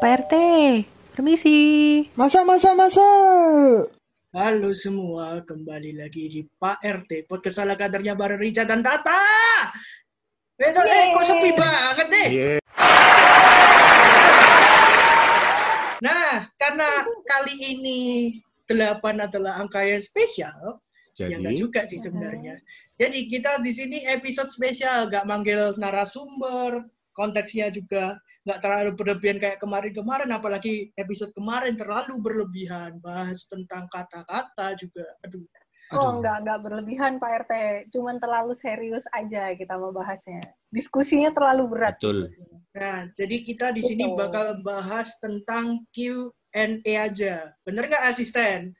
Pak 0.00 0.32
RT, 0.32 0.34
permisi. 1.12 1.60
Masa, 2.16 2.40
masa, 2.40 2.72
masa. 2.72 3.04
Halo 4.32 4.72
semua, 4.72 5.44
kembali 5.44 5.92
lagi 6.00 6.24
di 6.24 6.40
Pak 6.56 6.80
RT, 6.80 7.28
podcast 7.28 7.60
salah 7.60 7.76
kadernya 7.76 8.16
bareng 8.16 8.40
Rica 8.40 8.64
dan 8.64 8.80
Tata. 8.80 9.20
Betul, 10.56 10.88
eh, 10.88 11.12
kok 11.12 11.24
sepi 11.28 11.52
banget 11.52 12.06
deh. 12.08 12.28
Iya. 12.32 12.56
Nah, 16.00 16.48
karena 16.56 16.88
kali 17.28 17.54
ini 17.60 18.00
8 18.72 19.04
adalah 19.20 19.60
angka 19.60 19.84
yang 19.84 20.00
spesial, 20.00 20.80
ya 21.12 21.28
enggak 21.28 21.52
Jadi, 21.52 21.60
juga 21.60 21.80
sih 21.84 22.00
sebenarnya. 22.00 22.56
Jadi 22.96 23.28
kita 23.28 23.60
di 23.60 23.72
sini 23.76 24.00
episode 24.08 24.48
spesial, 24.48 25.12
nggak 25.12 25.28
manggil 25.28 25.76
narasumber, 25.76 26.88
konteksnya 27.12 27.68
juga 27.68 28.16
nggak 28.48 28.60
terlalu 28.64 28.90
berlebihan 28.96 29.38
kayak 29.38 29.58
kemarin-kemarin, 29.60 30.30
apalagi 30.32 30.88
episode 30.96 31.32
kemarin 31.36 31.76
terlalu 31.76 32.16
berlebihan, 32.20 32.96
bahas 33.04 33.44
tentang 33.50 33.84
kata-kata 33.92 34.76
juga. 34.80 35.04
Aduh, 35.28 35.44
Oh, 35.90 36.22
enggak, 36.22 36.46
enggak 36.46 36.60
berlebihan 36.62 37.12
Pak 37.18 37.50
RT. 37.50 37.52
Cuman 37.90 38.22
terlalu 38.22 38.54
serius 38.54 39.10
aja 39.10 39.50
kita 39.58 39.74
mau 39.74 39.90
bahasnya. 39.90 40.38
Diskusinya 40.70 41.34
terlalu 41.34 41.66
berat. 41.66 41.98
Betul. 41.98 42.30
diskusinya. 42.30 42.58
Nah, 42.78 42.98
jadi 43.18 43.36
kita 43.42 43.66
di 43.74 43.82
sini 43.82 44.06
Betul. 44.06 44.18
bakal 44.22 44.46
bahas 44.62 45.18
tentang 45.18 45.82
Q&A 45.90 46.94
aja. 46.94 47.50
Bener 47.66 47.90
nggak 47.90 48.06
asisten? 48.06 48.70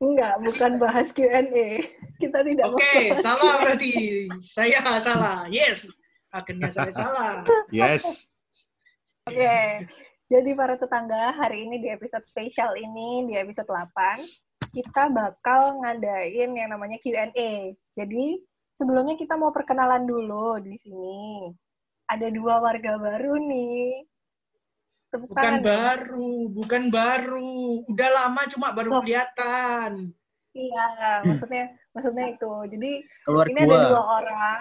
Enggak, 0.00 0.36
bukan 0.44 0.72
bahas 0.76 1.08
Q&A. 1.12 1.68
Kita 2.20 2.40
tidak 2.44 2.72
Oke, 2.72 3.12
bahas 3.12 3.20
salah 3.20 3.54
berarti. 3.64 3.92
Saya 4.40 4.80
salah. 5.00 5.44
Yes. 5.48 5.99
Akhirnya 6.30 6.70
saya 6.70 6.92
salah. 6.94 7.42
yes. 7.74 8.30
Oke. 9.26 9.86
Jadi 10.30 10.50
para 10.54 10.78
tetangga, 10.78 11.34
hari 11.34 11.66
ini 11.66 11.82
di 11.82 11.90
episode 11.90 12.22
spesial 12.22 12.78
ini, 12.78 13.26
di 13.26 13.34
episode 13.34 13.66
8, 13.66 14.70
kita 14.70 15.10
bakal 15.10 15.82
ngadain 15.82 16.54
yang 16.54 16.70
namanya 16.70 17.02
Q&A. 17.02 17.74
Jadi, 17.98 18.38
sebelumnya 18.70 19.18
kita 19.18 19.34
mau 19.34 19.50
perkenalan 19.50 20.06
dulu 20.06 20.62
di 20.62 20.78
sini. 20.78 21.50
Ada 22.06 22.30
dua 22.30 22.62
warga 22.62 22.94
baru 22.94 23.42
nih. 23.42 24.06
Tepuk 25.10 25.34
Bukan 25.34 25.42
tangan 25.42 25.62
baru, 25.66 26.34
bukan 26.54 26.82
baru. 26.94 27.82
Udah 27.90 28.08
lama 28.14 28.42
cuma 28.46 28.70
baru 28.70 28.90
Loh. 28.94 29.02
kelihatan. 29.02 30.14
Iya, 30.54 30.86
maksudnya 31.26 31.74
maksudnya 31.90 32.26
itu. 32.30 32.52
Jadi 32.70 32.92
Keluar 33.26 33.46
ini 33.50 33.58
ada 33.66 33.78
dua 33.90 34.02
orang, 34.22 34.60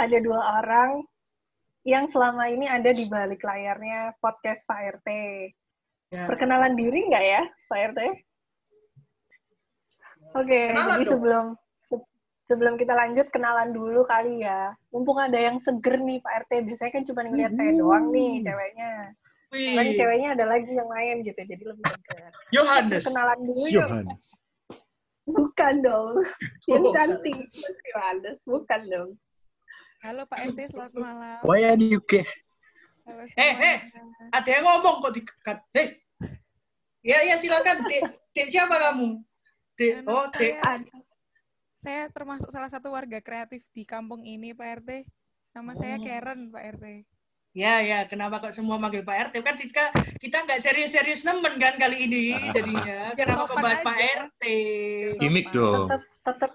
ada 0.00 0.18
dua 0.18 0.40
orang 0.58 1.04
yang 1.84 2.04
selama 2.04 2.48
ini 2.48 2.64
ada 2.68 2.88
di 2.92 3.04
balik 3.06 3.40
layarnya 3.40 4.16
podcast 4.20 4.64
Pak 4.64 5.00
RT. 5.00 5.08
Ya. 6.10 6.24
Perkenalan 6.26 6.74
diri 6.74 7.06
nggak 7.06 7.24
ya, 7.24 7.42
Pak 7.68 7.80
RT? 7.92 8.00
Oke, 10.30 10.60
Kenalan 10.70 10.90
jadi 10.94 11.04
sebelum 11.06 11.44
se- 11.82 12.08
sebelum 12.46 12.74
kita 12.78 12.94
lanjut 12.94 13.26
kenalan 13.30 13.74
dulu 13.74 14.06
kali 14.06 14.42
ya. 14.42 14.74
Mumpung 14.94 15.18
ada 15.18 15.36
yang 15.36 15.58
seger 15.58 15.98
nih 15.98 16.18
Pak 16.20 16.46
RT, 16.46 16.52
biasanya 16.66 16.92
kan 16.94 17.04
cuma 17.06 17.20
ngeliat 17.26 17.52
saya 17.54 17.72
doang 17.74 18.10
nih 18.10 18.42
ceweknya. 18.44 18.92
Wih, 19.50 19.98
ceweknya 19.98 20.28
ada 20.38 20.44
lagi 20.46 20.70
yang 20.70 20.86
lain 20.86 21.26
gitu, 21.26 21.40
jadi 21.42 21.62
lebih 21.66 21.82
seger. 21.82 22.30
Johannes. 22.54 23.04
Kenalan 23.10 23.38
dulu 23.42 23.64
yuk. 23.66 23.82
Johannes. 23.82 24.24
Bukan 25.30 25.74
dong. 25.82 26.14
Yang 26.70 26.82
Oh, 26.82 26.92
cantik. 26.94 27.38
Mas 27.38 27.78
Yohanes. 27.86 28.38
Bukan 28.42 28.80
dong. 28.90 29.10
Halo 30.00 30.24
Pak 30.24 30.56
RT, 30.56 30.72
selamat 30.72 30.96
malam. 30.96 31.38
Waya 31.44 31.76
di 31.76 31.92
UK. 31.92 32.24
Halo 33.04 33.28
Eh, 33.36 33.52
eh. 33.52 33.78
Ada 34.32 34.48
yang 34.48 34.64
ngomong 34.64 35.04
kok 35.04 35.12
dikat. 35.12 35.60
Hei. 35.76 36.00
Ya, 37.04 37.20
ya 37.20 37.36
silakan. 37.36 37.84
Dek, 38.32 38.48
siapa 38.48 38.80
kamu? 38.80 39.20
Dek, 39.76 40.00
oh, 40.08 40.24
Dek. 40.32 40.56
saya, 40.56 40.80
saya 41.76 42.02
termasuk 42.08 42.48
salah 42.48 42.72
satu 42.72 42.96
warga 42.96 43.20
kreatif 43.20 43.60
di 43.76 43.84
kampung 43.84 44.24
ini, 44.24 44.56
Pak 44.56 44.80
RT. 44.80 45.04
Nama 45.52 45.72
saya 45.76 46.00
Oh. 46.00 46.04
Karen, 46.08 46.48
Pak 46.48 46.64
RT. 46.80 46.84
Ya, 47.52 47.84
ya. 47.84 48.08
Kenapa 48.08 48.40
kok 48.40 48.56
semua 48.56 48.80
manggil 48.80 49.04
Pak 49.04 49.36
RT? 49.36 49.44
Kan 49.44 49.60
kita 49.60 49.84
kita 50.16 50.48
nggak 50.48 50.64
serius-serius 50.64 51.28
nemen 51.28 51.60
kan 51.60 51.76
kali 51.76 52.08
ini 52.08 52.24
jadinya. 52.56 53.12
Biar 53.12 53.36
Kenapa 53.36 53.52
kok 53.52 53.56
bahas 53.60 53.84
aja. 53.84 53.88
Pak 53.92 53.98
RT? 54.00 54.42
Gimik 55.20 55.52
dong. 55.52 55.92
Tetap 55.92 56.02
tetap 56.24 56.52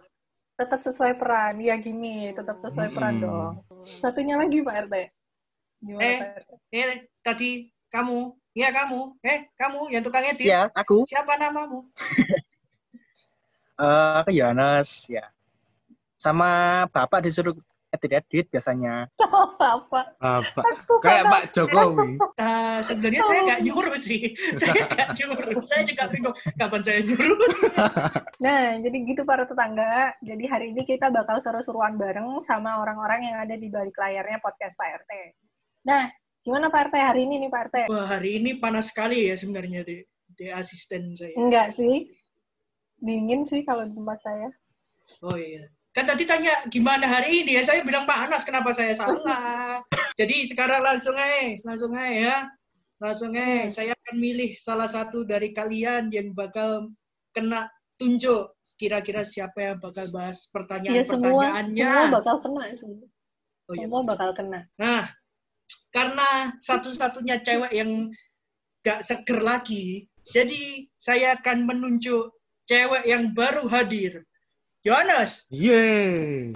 tetap 0.56 0.80
sesuai 0.82 1.20
peran. 1.20 1.60
Ya 1.60 1.76
gini, 1.76 2.32
tetap 2.32 2.58
sesuai 2.60 2.90
peran 2.92 3.20
Hmm. 3.20 3.24
dong. 3.24 3.54
Satunya 3.84 4.40
lagi 4.40 4.64
Pak 4.64 4.76
RT. 4.88 4.96
Gimana 5.84 6.04
Eh. 6.04 6.18
Pak 6.20 6.30
RT? 6.42 6.50
Eh, 6.72 6.98
tadi 7.22 7.50
kamu. 7.92 8.20
Ya, 8.56 8.72
kamu. 8.72 9.20
Eh, 9.20 9.52
kamu 9.60 9.92
yang 9.92 10.04
tukang 10.04 10.24
edit. 10.24 10.48
Ya, 10.48 10.72
aku, 10.72 11.04
Siapa 11.04 11.36
namamu? 11.36 11.92
eh 13.84 14.12
aku 14.24 14.32
Yohanes, 14.32 15.04
ya. 15.12 15.28
Sama 16.16 16.84
bapak 16.90 17.28
disuruh 17.28 17.54
edit-edit 17.96 18.46
biasanya. 18.52 19.08
Apa? 19.18 19.82
Apa? 19.82 20.02
Aku 20.62 21.00
Kayak 21.00 21.24
Pak 21.32 21.44
Jokowi. 21.56 22.20
Eh, 22.36 22.80
sebenarnya 22.84 23.22
saya 23.24 23.42
nggak 23.48 23.62
nyuruh 23.64 23.98
sih. 23.98 24.36
saya 24.62 24.84
nggak 24.92 25.10
nyuruh. 25.18 25.60
Saya 25.64 25.82
juga 25.88 26.04
bingung 26.12 26.36
kapan 26.60 26.82
saya 26.84 27.00
nyuruh. 27.04 27.38
Nah, 28.46 28.78
jadi 28.78 28.98
gitu 29.08 29.24
para 29.24 29.48
tetangga. 29.48 30.14
Jadi 30.22 30.44
hari 30.46 30.76
ini 30.76 30.84
kita 30.84 31.10
bakal 31.10 31.40
seru-seruan 31.40 31.96
bareng 31.96 32.38
sama 32.44 32.84
orang-orang 32.84 33.32
yang 33.32 33.36
ada 33.42 33.56
di 33.56 33.72
balik 33.72 33.96
layarnya 33.96 34.38
podcast 34.44 34.76
Pak 34.76 35.06
RT. 35.06 35.12
Nah, 35.88 36.12
gimana 36.44 36.68
Pak 36.70 36.92
RT 36.92 36.96
hari 37.00 37.22
ini 37.26 37.48
nih 37.48 37.50
Pak 37.50 37.62
RT? 37.72 37.76
Wah, 37.90 38.06
hari 38.18 38.44
ini 38.44 38.60
panas 38.60 38.92
sekali 38.92 39.32
ya 39.32 39.36
sebenarnya 39.40 39.88
di, 39.88 40.04
di 40.36 40.46
asisten 40.52 41.16
saya. 41.16 41.34
Enggak 41.40 41.74
sih. 41.74 42.12
Dingin 43.00 43.48
sih 43.48 43.64
kalau 43.64 43.88
di 43.88 43.94
tempat 43.96 44.20
saya. 44.22 44.50
Oh 45.22 45.38
iya. 45.38 45.70
Kan 45.96 46.04
tadi 46.04 46.28
tanya 46.28 46.60
gimana 46.68 47.08
hari 47.08 47.48
ini 47.48 47.56
ya, 47.56 47.64
saya 47.64 47.80
bilang 47.88 48.04
panas, 48.04 48.44
kenapa 48.44 48.76
saya 48.76 48.92
salah? 48.92 49.80
Jadi 50.20 50.44
sekarang 50.44 50.84
langsung 50.84 51.16
aja, 51.16 51.56
langsung 51.64 51.96
aja 51.96 52.12
ya. 52.12 52.38
Langsung 53.00 53.32
aja, 53.32 53.72
saya 53.72 53.92
akan 53.96 54.16
milih 54.20 54.60
salah 54.60 54.92
satu 54.92 55.24
dari 55.24 55.56
kalian 55.56 56.12
yang 56.12 56.36
bakal 56.36 56.92
kena 57.32 57.72
tunjuk. 57.96 58.60
Kira-kira 58.76 59.24
siapa 59.24 59.72
yang 59.72 59.80
bakal 59.80 60.12
bahas 60.12 60.44
Iya 60.44 60.52
semua, 60.52 60.52
pertanyaan-pertanyaannya. 60.52 61.80
semua 61.80 62.12
bakal 62.12 62.36
kena 62.44 62.64
sih. 62.76 62.96
Oh, 63.66 63.74
iya. 63.74 63.84
Semua 63.88 64.02
bakal 64.04 64.30
kena. 64.36 64.60
Nah, 64.76 65.04
karena 65.96 66.28
satu-satunya 66.60 67.40
cewek 67.40 67.72
yang 67.72 68.12
gak 68.84 69.00
seger 69.00 69.40
lagi, 69.40 70.12
jadi 70.28 70.92
saya 71.00 71.40
akan 71.40 71.64
menunjuk 71.64 72.36
cewek 72.68 73.08
yang 73.08 73.32
baru 73.32 73.64
hadir. 73.72 74.28
Yohanes. 74.86 75.50
Yeay. 75.50 76.54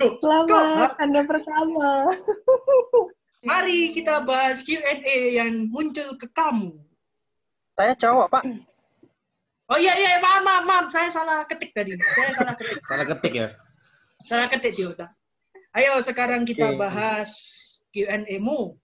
Tuh, 0.00 0.12
Selamat, 0.18 0.90
kok- 0.90 0.96
Anda 0.98 1.22
pertama. 1.22 2.10
Mari 3.48 3.94
kita 3.94 4.20
bahas 4.20 4.66
Q&A 4.66 5.00
yang 5.32 5.70
muncul 5.70 6.18
ke 6.18 6.26
kamu. 6.28 6.76
saya 7.72 7.96
cowok, 7.96 8.26
Pak. 8.28 8.44
Oh 9.70 9.78
iya 9.78 9.94
iya 9.96 10.18
maaf 10.20 10.42
maaf 10.42 10.64
maaf 10.66 10.86
saya 10.92 11.08
salah 11.08 11.46
ketik 11.48 11.70
tadi. 11.72 11.94
Saya 11.96 12.34
salah 12.34 12.54
ketik. 12.58 12.76
Salah 12.90 13.06
ketik 13.06 13.32
ya. 13.32 13.48
Salah 14.20 14.46
ketik 14.50 14.74
di 14.76 14.82
otak. 14.84 15.08
Ayo 15.72 15.96
sekarang 16.02 16.42
kita 16.44 16.74
Oke. 16.74 16.76
bahas 16.76 17.30
Q&A-mu. 17.94 18.74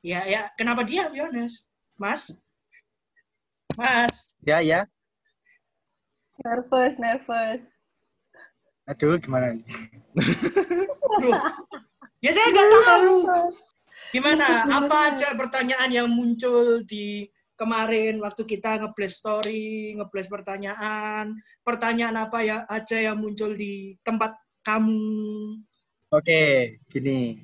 Ya 0.00 0.24
ya 0.26 0.48
kenapa 0.56 0.82
dia 0.82 1.06
Yohanes? 1.12 1.62
Mas? 1.94 2.34
Mas, 3.76 4.32
Ya, 4.42 4.58
ya. 4.58 4.90
Nervous, 6.44 7.00
nervous. 7.00 7.60
Aduh, 8.84 9.16
gimana 9.16 9.56
nih? 9.56 9.64
Ya 12.20 12.30
saya 12.36 12.48
nggak 12.52 12.68
tahu. 12.84 13.16
Nervous. 13.24 13.56
Gimana? 14.12 14.68
Apa 14.68 14.96
aja 15.12 15.32
pertanyaan 15.32 15.88
yang 15.88 16.08
muncul 16.12 16.84
di 16.84 17.32
kemarin 17.56 18.20
waktu 18.20 18.44
kita 18.44 18.76
nge-blast 18.76 19.24
story, 19.24 19.96
nge-blast 19.96 20.28
pertanyaan, 20.28 21.32
pertanyaan 21.64 22.16
apa 22.20 22.44
ya 22.44 22.68
aja 22.68 23.00
yang 23.00 23.16
muncul 23.16 23.56
di 23.56 23.96
tempat 24.04 24.36
kamu? 24.68 25.00
Oke, 26.12 26.76
gini. 26.92 27.40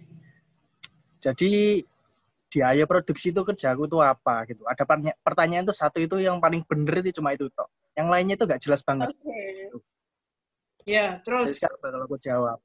Jadi 1.24 1.80
di 2.50 2.58
Ayo 2.60 2.84
Produksi 2.84 3.32
itu 3.32 3.40
kerjaku 3.40 3.88
tuh 3.88 4.04
apa 4.04 4.44
gitu. 4.44 4.60
Ada 4.68 4.84
pertanya- 4.84 5.18
pertanyaan 5.24 5.64
tuh 5.64 5.76
satu 5.76 5.98
itu 6.04 6.20
yang 6.20 6.36
paling 6.36 6.60
bener 6.68 7.00
itu 7.00 7.16
cuma 7.16 7.32
itu 7.32 7.48
toh. 7.56 7.66
Yang 7.98 8.08
lainnya 8.08 8.34
itu 8.38 8.44
nggak 8.46 8.62
jelas 8.62 8.80
banget. 8.86 9.08
Oke. 9.12 9.40
Ya, 10.88 11.20
Jadi 11.20 11.24
terus 11.26 11.60
sekarang 11.60 11.80
bakal 11.82 12.00
aku 12.08 12.16
jawab. 12.16 12.58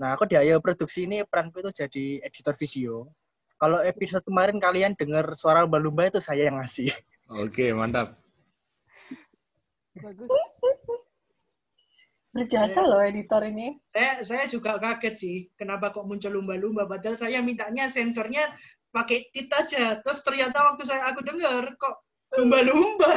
Nah, 0.00 0.16
aku 0.16 0.24
di 0.24 0.36
Ayo 0.40 0.56
Produksi 0.64 1.04
ini 1.04 1.20
peranku 1.28 1.60
itu 1.60 1.84
jadi 1.84 2.24
editor 2.24 2.56
video. 2.56 3.12
Kalau 3.60 3.84
episode 3.84 4.24
kemarin 4.24 4.56
kalian 4.56 4.96
dengar 4.96 5.36
suara 5.36 5.68
lumba-lumba 5.68 6.08
itu 6.08 6.16
saya 6.16 6.48
yang 6.48 6.56
ngasih. 6.56 6.88
Oke, 7.28 7.76
mantap. 7.76 8.16
Bagus. 9.92 10.32
Berjasa 12.30 12.80
loh 12.86 13.04
editor 13.04 13.42
ini. 13.44 13.76
Saya 13.92 14.24
saya 14.24 14.44
juga 14.48 14.80
kaget 14.80 15.14
sih, 15.18 15.36
kenapa 15.58 15.92
kok 15.92 16.06
muncul 16.08 16.32
lumba-lumba 16.32 16.86
padahal 16.88 17.18
saya 17.18 17.42
mintanya 17.44 17.92
sensornya 17.92 18.48
pakai 18.94 19.28
tit 19.34 19.50
aja. 19.52 20.00
Terus 20.00 20.24
ternyata 20.24 20.72
waktu 20.72 20.88
saya 20.88 21.10
aku 21.10 21.20
dengar 21.26 21.76
kok 21.76 22.06
lumba-lumba. 22.38 23.12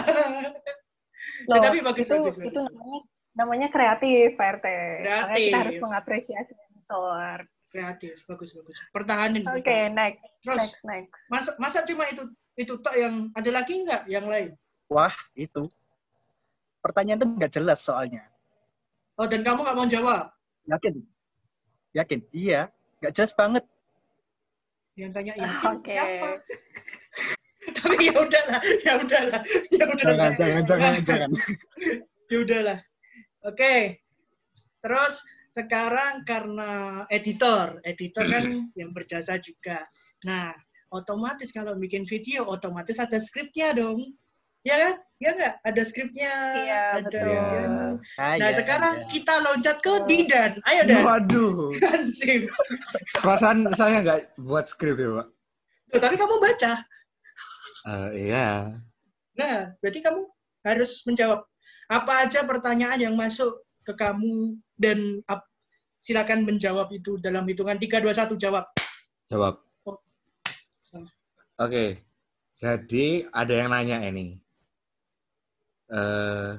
Loh, 1.49 1.57
Ya, 1.57 1.61
tapi 1.63 1.77
bagus, 1.79 2.05
itu, 2.05 2.15
bagus, 2.15 2.37
itu 2.39 2.49
bagus. 2.49 2.63
namanya 2.69 2.99
namanya 3.33 3.67
kreatif, 3.67 4.25
Pak 4.35 4.47
RT. 4.59 4.67
Makanya 4.67 5.25
Kreatif. 5.25 5.43
kita 5.43 5.57
harus 5.57 5.77
mengapresiasi 5.81 6.51
editor. 6.53 7.37
Kreatif, 7.67 8.15
bagus 8.29 8.49
bagus. 8.53 8.77
Pertahanin. 8.93 9.41
Oke, 9.43 9.59
pertahanin. 9.65 9.91
next, 9.91 10.21
Terus 10.39 10.57
next, 10.61 10.77
next. 10.85 11.21
masa 11.27 11.49
masa 11.57 11.79
cuma 11.83 12.05
itu 12.05 12.23
itu 12.53 12.73
tok 12.77 12.93
yang 12.93 13.33
ada 13.33 13.49
lagi 13.49 13.73
nggak 13.81 14.01
yang 14.05 14.29
lain? 14.29 14.53
Wah, 14.87 15.13
itu. 15.33 15.65
Pertanyaan 16.79 17.17
itu 17.17 17.27
nggak 17.33 17.51
jelas 17.51 17.81
soalnya. 17.81 18.21
Oh 19.17 19.25
dan 19.25 19.41
kamu 19.41 19.65
nggak 19.65 19.77
mau 19.77 19.87
jawab? 19.89 20.29
Yakin? 20.69 20.93
Yakin? 21.93 22.19
Iya. 22.29 22.69
Nggak 23.01 23.13
jelas 23.13 23.33
banget. 23.33 23.63
Yang 24.93 25.11
tanya 25.17 25.33
yakin 25.33 25.73
Oke. 25.73 25.89
siapa? 25.91 26.29
Tapi 27.83 28.03
ya 28.07 28.15
udahlah, 28.15 28.61
ya 28.87 28.93
udahlah, 29.03 29.41
ya 29.69 29.85
udahlah. 29.91 30.29
Jangan, 30.33 30.33
jangan, 30.39 30.63
jangan, 30.63 30.93
jangan. 31.03 31.29
ya 32.31 32.37
udahlah. 32.39 32.79
Oke. 33.43 33.99
Terus 34.79 35.23
sekarang 35.53 36.23
karena 36.27 37.03
editor, 37.11 37.77
editor 37.83 38.25
kan 38.25 38.67
yang 38.73 38.91
berjasa 38.95 39.37
juga. 39.37 39.83
Nah, 40.25 40.55
otomatis 40.91 41.51
kalau 41.51 41.75
bikin 41.75 42.07
video, 42.07 42.47
otomatis 42.47 42.97
ada 42.99 43.19
skripnya 43.19 43.75
dong. 43.75 44.15
Ya 44.63 44.79
kan? 44.79 44.95
Ya 45.19 45.29
nggak? 45.35 45.53
Ada 45.63 45.81
skripnya. 45.83 46.33
Iya, 46.55 46.83
ada. 46.99 47.03
betul. 47.03 47.31
Ah, 48.15 48.35
Nah, 48.39 48.49
iya, 48.51 48.55
sekarang 48.55 48.95
iya. 49.03 49.07
kita 49.11 49.33
loncat 49.43 49.77
ke 49.83 49.93
Didan. 50.07 50.51
Ayo, 50.67 50.81
Dan. 50.87 51.03
Waduh. 51.03 51.75
Perasaan 53.23 53.67
saya 53.75 54.03
nggak 54.03 54.19
buat 54.39 54.63
skrip 54.67 54.99
ya, 54.99 55.09
Pak. 55.19 55.27
Tuh, 55.91 55.99
tapi 55.99 56.15
kamu 56.15 56.35
baca. 56.39 56.79
Eh, 57.83 58.09
iya. 58.31 58.79
Nah, 59.35 59.57
berarti 59.83 59.99
kamu 59.99 60.21
harus 60.63 61.03
menjawab 61.03 61.43
apa 61.91 62.13
aja 62.23 62.47
pertanyaan 62.47 62.99
yang 63.11 63.15
masuk 63.19 63.59
ke 63.83 63.91
kamu 63.91 64.55
dan 64.79 65.19
ap- 65.27 65.49
silakan 65.99 66.47
menjawab 66.47 66.87
itu 66.95 67.19
dalam 67.19 67.43
hitungan 67.43 67.75
3 67.75 67.99
2 67.99 68.15
1 68.15 68.39
jawab. 68.39 68.63
Jawab. 69.27 69.59
Oh. 69.83 69.99
Oke. 71.59 72.07
Jadi 72.53 73.27
ada 73.33 73.51
yang 73.51 73.69
nanya 73.73 73.99
ini. 74.07 74.39
Eh 75.91 76.53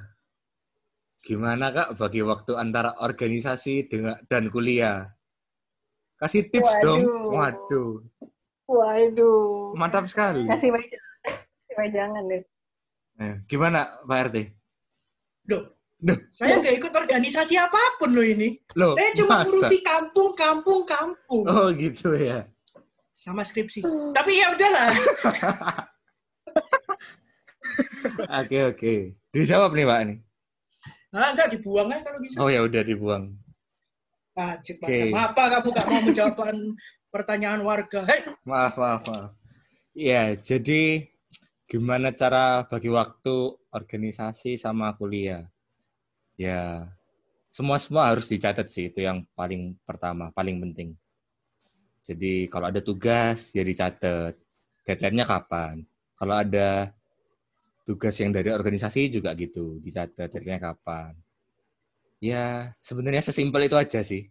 gimana 1.24 1.72
Kak 1.72 1.96
bagi 1.96 2.20
waktu 2.20 2.52
antara 2.60 2.92
organisasi 3.00 3.88
dengan 3.88 4.20
dan 4.28 4.52
kuliah? 4.52 5.08
Kasih 6.20 6.52
tips 6.52 6.72
dong. 6.84 7.08
Waduh. 7.32 7.32
Waduh. 7.32 7.92
Waduh. 8.68 9.72
Mantap 9.76 10.04
sekali. 10.04 10.44
Kasih 10.44 10.68
wejangan. 10.72 11.03
Kasih 11.74 11.90
wejangan 11.90 12.22
deh. 12.30 12.42
Eh, 13.16 13.34
gimana 13.46 13.98
Pak 14.00 14.18
RT? 14.30 14.36
Loh, 15.50 15.62
Duh, 15.98 16.18
saya 16.30 16.58
nggak 16.58 16.76
ikut 16.78 16.92
organisasi 16.92 17.54
apa 17.56 17.78
pun 17.98 18.12
loh 18.12 18.22
ini. 18.22 18.54
loh, 18.74 18.94
Saya 18.94 19.10
cuma 19.14 19.40
masa? 19.40 19.46
ngurusi 19.46 19.78
kampung, 19.80 20.30
kampung, 20.34 20.82
kampung 20.84 21.42
Oh 21.46 21.70
gitu 21.72 22.14
ya. 22.14 22.46
sama 23.10 23.42
skripsi. 23.42 23.82
Tapi 24.12 24.32
ya 24.34 24.54
udahlah. 24.54 24.90
Oke 28.14 28.58
oke. 28.64 28.94
Dijawab 29.32 29.74
nih 29.74 29.86
Pak 29.88 30.00
nih. 30.06 30.18
Nah, 31.10 31.30
enggak 31.30 31.48
dibuang 31.50 31.88
aja 31.90 32.02
kalau 32.02 32.18
bisa. 32.20 32.36
Oh 32.38 32.46
ya 32.46 32.62
udah 32.62 32.82
dibuang. 32.82 33.34
Ah, 34.34 34.58
Oke. 34.58 34.74
macam 34.78 35.14
apa 35.16 35.42
kamu 35.48 35.68
nggak 35.72 35.86
mau 35.88 36.00
menjawab 36.02 36.34
pertanyaan 37.14 37.60
warga? 37.62 38.02
Hei, 38.04 38.20
Maaf 38.44 38.74
maaf 38.76 39.02
maaf. 39.08 39.30
Iya 39.94 40.34
jadi 40.36 41.06
gimana 41.64 42.12
cara 42.12 42.64
bagi 42.68 42.90
waktu 42.92 43.56
organisasi 43.72 44.60
sama 44.60 44.94
kuliah? 44.94 45.48
Ya 46.36 46.88
semua 47.46 47.78
semua 47.78 48.10
harus 48.10 48.26
dicatat 48.26 48.66
sih 48.66 48.90
itu 48.90 48.98
yang 49.02 49.22
paling 49.38 49.78
pertama 49.86 50.34
paling 50.34 50.58
penting. 50.58 50.98
Jadi 52.04 52.52
kalau 52.52 52.68
ada 52.68 52.84
tugas 52.84 53.54
ya 53.56 53.64
dicatat. 53.64 54.36
Deadline-nya 54.84 55.24
kapan? 55.24 55.80
Kalau 56.12 56.36
ada 56.36 56.92
tugas 57.88 58.12
yang 58.20 58.36
dari 58.36 58.52
organisasi 58.52 59.08
juga 59.08 59.32
gitu, 59.32 59.80
dicatat 59.80 60.28
deadline-nya 60.28 60.60
kapan. 60.60 61.16
Ya, 62.20 62.76
sebenarnya 62.84 63.24
sesimpel 63.24 63.64
itu 63.64 63.76
aja 63.80 64.04
sih. 64.04 64.28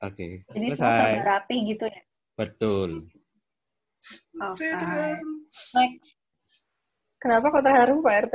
Oke, 0.00 0.48
Jadi 0.48 0.66
semua 0.72 0.96
selesai. 0.96 1.12
serba 1.12 1.22
rapi 1.28 1.56
gitu 1.68 1.84
ya. 1.84 2.00
Betul. 2.40 3.12
Oke. 4.40 4.64
Federer. 4.64 5.20
Next. 5.76 6.16
Kenapa 7.20 7.52
kok 7.52 7.64
terharu 7.64 8.00
Pak 8.00 8.14
RT? 8.28 8.34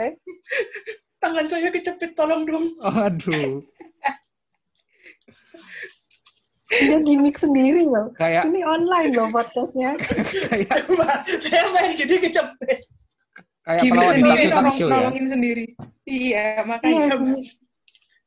tangan 1.25 1.45
saya 1.49 1.73
kejepit, 1.73 2.13
tolong 2.13 2.45
dong. 2.45 2.65
Aduh, 2.85 3.65
Dia 6.65 6.97
gimmick 7.01 7.37
sendiri 7.37 7.85
loh. 7.85 8.09
kayak 8.17 8.49
Ini 8.49 8.61
online 8.61 9.13
loh 9.13 9.29
podcastnya. 9.29 9.97
kayak 10.49 10.85
saya 11.45 11.65
main 11.73 11.93
gini 11.93 12.17
kejepit. 12.21 12.81
kayak 13.65 13.81
di 13.81 13.89
sendiri, 13.89 14.43
nolong, 14.53 14.69
show 14.73 14.89
ya. 14.89 14.93
nolongin 15.01 15.25
sendiri. 15.29 15.65
Iya, 16.05 16.61
Iya, 16.61 16.65
makanya. 16.65 17.05
gimmick. 17.17 17.45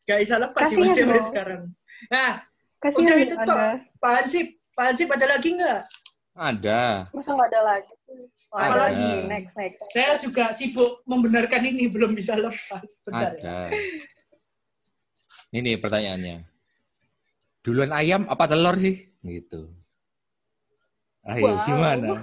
Gak 0.07 0.19
bisa 0.25 0.35
lepas 0.43 0.63
sih 0.67 0.77
Mas 0.79 1.27
sekarang. 1.31 1.63
Nah, 2.11 2.43
Kasihan 2.79 3.05
udah 3.11 3.17
itu 3.21 3.37
Anda. 3.37 3.47
toh. 3.47 3.59
Pak 3.99 4.13
Hansip, 4.23 4.47
Pak 4.75 4.85
Hansip 4.91 5.09
ada 5.11 5.27
lagi 5.27 5.49
nggak? 5.59 5.81
Ada. 6.38 7.11
Masa 7.11 7.35
nggak 7.35 7.50
ada 7.50 7.61
lagi? 7.67 7.94
Oh, 8.55 8.58
ada 8.62 8.79
lagi. 8.88 9.26
Next, 9.26 9.58
next. 9.58 9.82
Saya 9.90 10.23
juga 10.23 10.55
sibuk 10.55 11.02
membenarkan 11.02 11.67
ini, 11.67 11.90
belum 11.90 12.14
bisa 12.14 12.38
lepas. 12.38 13.02
Bentar 13.02 13.35
ya. 13.35 13.43
Ada. 13.43 13.58
Ini 15.50 15.82
pertanyaannya. 15.82 16.46
Duluan 17.67 17.90
ayam 17.90 18.31
apa 18.31 18.46
telur 18.46 18.79
sih? 18.79 19.02
Gitu. 19.26 19.67
Ayo, 21.26 21.43
Wow. 21.43 21.67
gimana? 21.67 22.14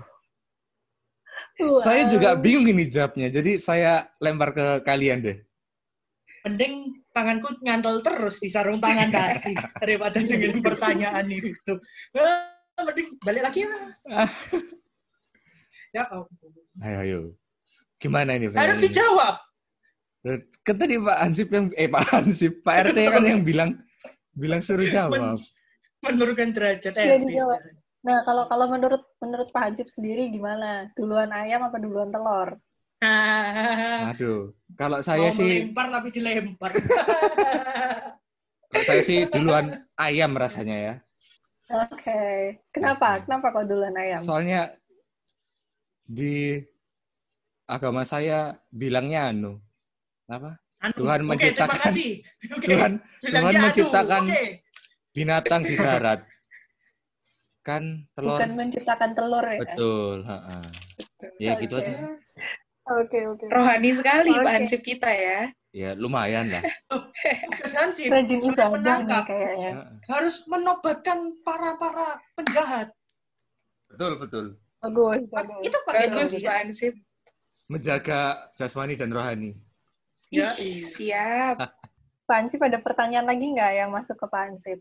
Wow. 1.60 1.84
Saya 1.84 2.08
juga 2.08 2.40
bingung 2.40 2.72
ini 2.72 2.88
jawabnya. 2.88 3.28
Jadi 3.28 3.60
saya 3.60 4.08
lempar 4.24 4.56
ke 4.56 4.80
kalian 4.88 5.20
deh. 5.28 5.38
Mending 6.48 7.04
tanganku 7.12 7.52
nyantol 7.60 8.00
terus 8.00 8.40
di 8.40 8.48
sarung 8.48 8.80
tangan 8.80 9.12
tadi 9.12 9.52
daripada 9.84 10.24
dengan 10.24 10.64
pertanyaan 10.64 11.28
itu. 11.28 11.76
Ah, 12.16 12.56
mending 12.86 13.15
balik 13.26 13.42
lagi 13.42 13.66
ya. 13.66 13.74
ya 15.98 16.04
ampun. 16.14 16.52
Ayo, 16.86 16.98
ayo. 17.02 17.20
Gimana 17.98 18.38
ini? 18.38 18.54
Harus 18.54 18.80
dijawab. 18.86 19.42
Kan 20.66 20.76
tadi 20.78 20.98
Pak 20.98 21.18
Hansip 21.22 21.50
yang 21.54 21.66
eh 21.78 21.90
Pak 21.90 22.06
Hansip, 22.10 22.62
Pak 22.66 22.94
RT 22.94 22.98
kan 23.10 23.24
yang 23.26 23.42
bilang 23.46 23.78
bilang 24.34 24.62
suruh 24.62 24.86
jawab. 24.86 25.38
Menurunkan 26.06 26.54
derajat. 26.54 26.94
Dijawab. 26.94 27.62
Nah, 28.06 28.22
kalau 28.22 28.46
kalau 28.46 28.70
menurut 28.70 29.02
menurut 29.18 29.50
Pak 29.50 29.74
Hansip 29.74 29.90
sendiri 29.90 30.30
gimana? 30.30 30.94
Duluan 30.94 31.34
ayam 31.34 31.66
apa 31.66 31.82
duluan 31.82 32.14
telur? 32.14 32.54
Ah, 33.04 34.14
Aduh, 34.14 34.56
kalau 34.80 35.02
saya 35.04 35.30
mau 35.30 35.36
sih 35.36 35.70
melempar 35.70 35.86
tapi 35.94 36.10
dilempar. 36.14 36.72
kalau 38.72 38.86
saya 38.86 39.02
sih 39.06 39.26
duluan 39.30 39.86
ayam 39.98 40.34
rasanya 40.34 40.78
ya. 40.78 40.94
Oke. 41.66 42.22
Kenapa? 42.70 43.18
Kenapa 43.26 43.50
kok 43.50 43.66
duluan 43.66 43.98
ayam? 43.98 44.22
Soalnya 44.22 44.70
di 46.06 46.62
agama 47.66 48.06
saya 48.06 48.62
bilangnya 48.70 49.34
anu. 49.34 49.58
Apa? 50.30 50.62
Anu, 50.86 50.94
Tuhan 51.02 51.20
oke, 51.26 51.30
menciptakan- 51.34 51.74
terima 51.74 51.86
kasih. 51.90 52.12
Oke, 52.56 52.66
Tuhan 52.70 52.92
Tuhan 53.26 53.54
anu, 53.58 53.64
menciptakan 53.66 54.24
oke. 54.30 54.44
binatang 55.10 55.62
di 55.66 55.76
darat. 55.76 56.20
Kan 57.66 58.06
telur 58.14 58.38
Bukan 58.38 58.52
menciptakan 58.54 59.10
telur 59.18 59.42
ya? 59.42 59.58
betul, 59.58 60.22
ha-ha. 60.22 60.62
Ya 61.42 61.58
gitu 61.58 61.82
aja 61.82 61.90
sih. 61.90 62.06
Oke, 62.86 63.18
oke. 63.26 63.50
Rohani 63.50 63.90
sekali 63.98 64.30
Oke. 64.30 64.46
Pak 64.46 64.54
Hansip 64.62 64.82
kita 64.86 65.10
ya. 65.10 65.50
Ya 65.74 65.98
lumayan 65.98 66.54
lah. 66.54 66.62
Tugas 66.86 67.74
Hansip 67.74 68.14
Rajin 68.14 68.38
nih 68.38 68.54
penangkap 68.54 69.26
kayaknya. 69.26 69.90
Harus 70.06 70.46
menobatkan 70.46 71.34
para-para 71.42 72.22
penjahat. 72.38 72.94
Betul, 73.90 74.22
betul. 74.22 74.46
Bagus, 74.86 75.26
bagus. 75.34 75.62
Itu 75.66 75.78
pakai 75.82 76.14
Bagus 76.14 76.30
daun, 76.38 76.46
Pak? 76.46 76.56
Hansip. 76.62 76.94
Menjaga 77.74 78.54
jasmani 78.54 78.94
dan 78.94 79.10
rohani. 79.10 79.58
Ya, 80.30 80.54
Siap. 80.54 81.58
Pak 82.30 82.36
Hansip 82.38 82.62
ada 82.62 82.78
pertanyaan 82.86 83.26
lagi 83.26 83.50
nggak 83.50 83.72
yang 83.82 83.90
masuk 83.90 84.14
ke 84.14 84.26
Pak 84.30 84.42
Hansip? 84.46 84.80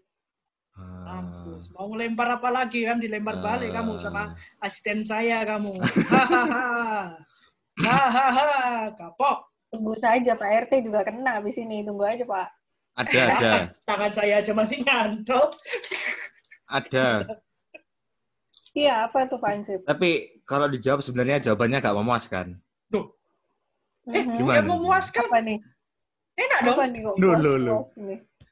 Ah. 0.76 1.24
Mampus. 1.24 1.72
Mau 1.72 1.88
ngelempar 1.88 2.36
apa 2.36 2.52
lagi 2.52 2.84
kan 2.84 3.00
dilempar 3.00 3.40
balik 3.40 3.72
Ah. 3.72 3.80
kamu 3.80 3.96
sama 3.96 4.36
asisten 4.60 5.08
saya 5.08 5.40
kamu. 5.48 5.72
Hahaha. 7.80 8.92
Kapok. 8.94 9.38
Tunggu 9.70 9.94
saja 9.98 10.38
Pak 10.38 10.70
RT 10.70 10.86
juga 10.86 11.02
kena 11.02 11.42
habis 11.42 11.58
ini. 11.58 11.82
Tunggu 11.82 12.06
aja 12.06 12.22
Pak. 12.22 12.48
Ada, 12.94 13.20
ada, 13.26 13.52
Tangan 13.82 14.12
saya 14.14 14.38
aja 14.38 14.54
masih 14.54 14.86
nyantol. 14.86 15.50
ada. 16.70 17.26
Iya, 18.70 19.06
apa 19.10 19.26
tuh 19.26 19.38
Pak 19.42 19.50
Ansip? 19.50 19.80
Tapi 19.82 20.42
kalau 20.46 20.70
dijawab 20.70 21.02
sebenarnya 21.02 21.42
jawabannya 21.42 21.78
gak 21.78 21.94
memuaskan. 21.94 22.46
Eh, 24.04 24.20
Mhm. 24.20 24.36
gimana 24.36 24.60
sih? 24.60 24.68
memuaskan. 24.68 25.24
Apa 25.26 25.38
nih? 25.40 25.58
Enak 26.36 26.58
dong. 26.60 26.76
Apa 26.76 26.84
nih 26.86 27.00
kok? 27.02 27.14
Duh, 27.16 27.34
Jadi 27.34 27.48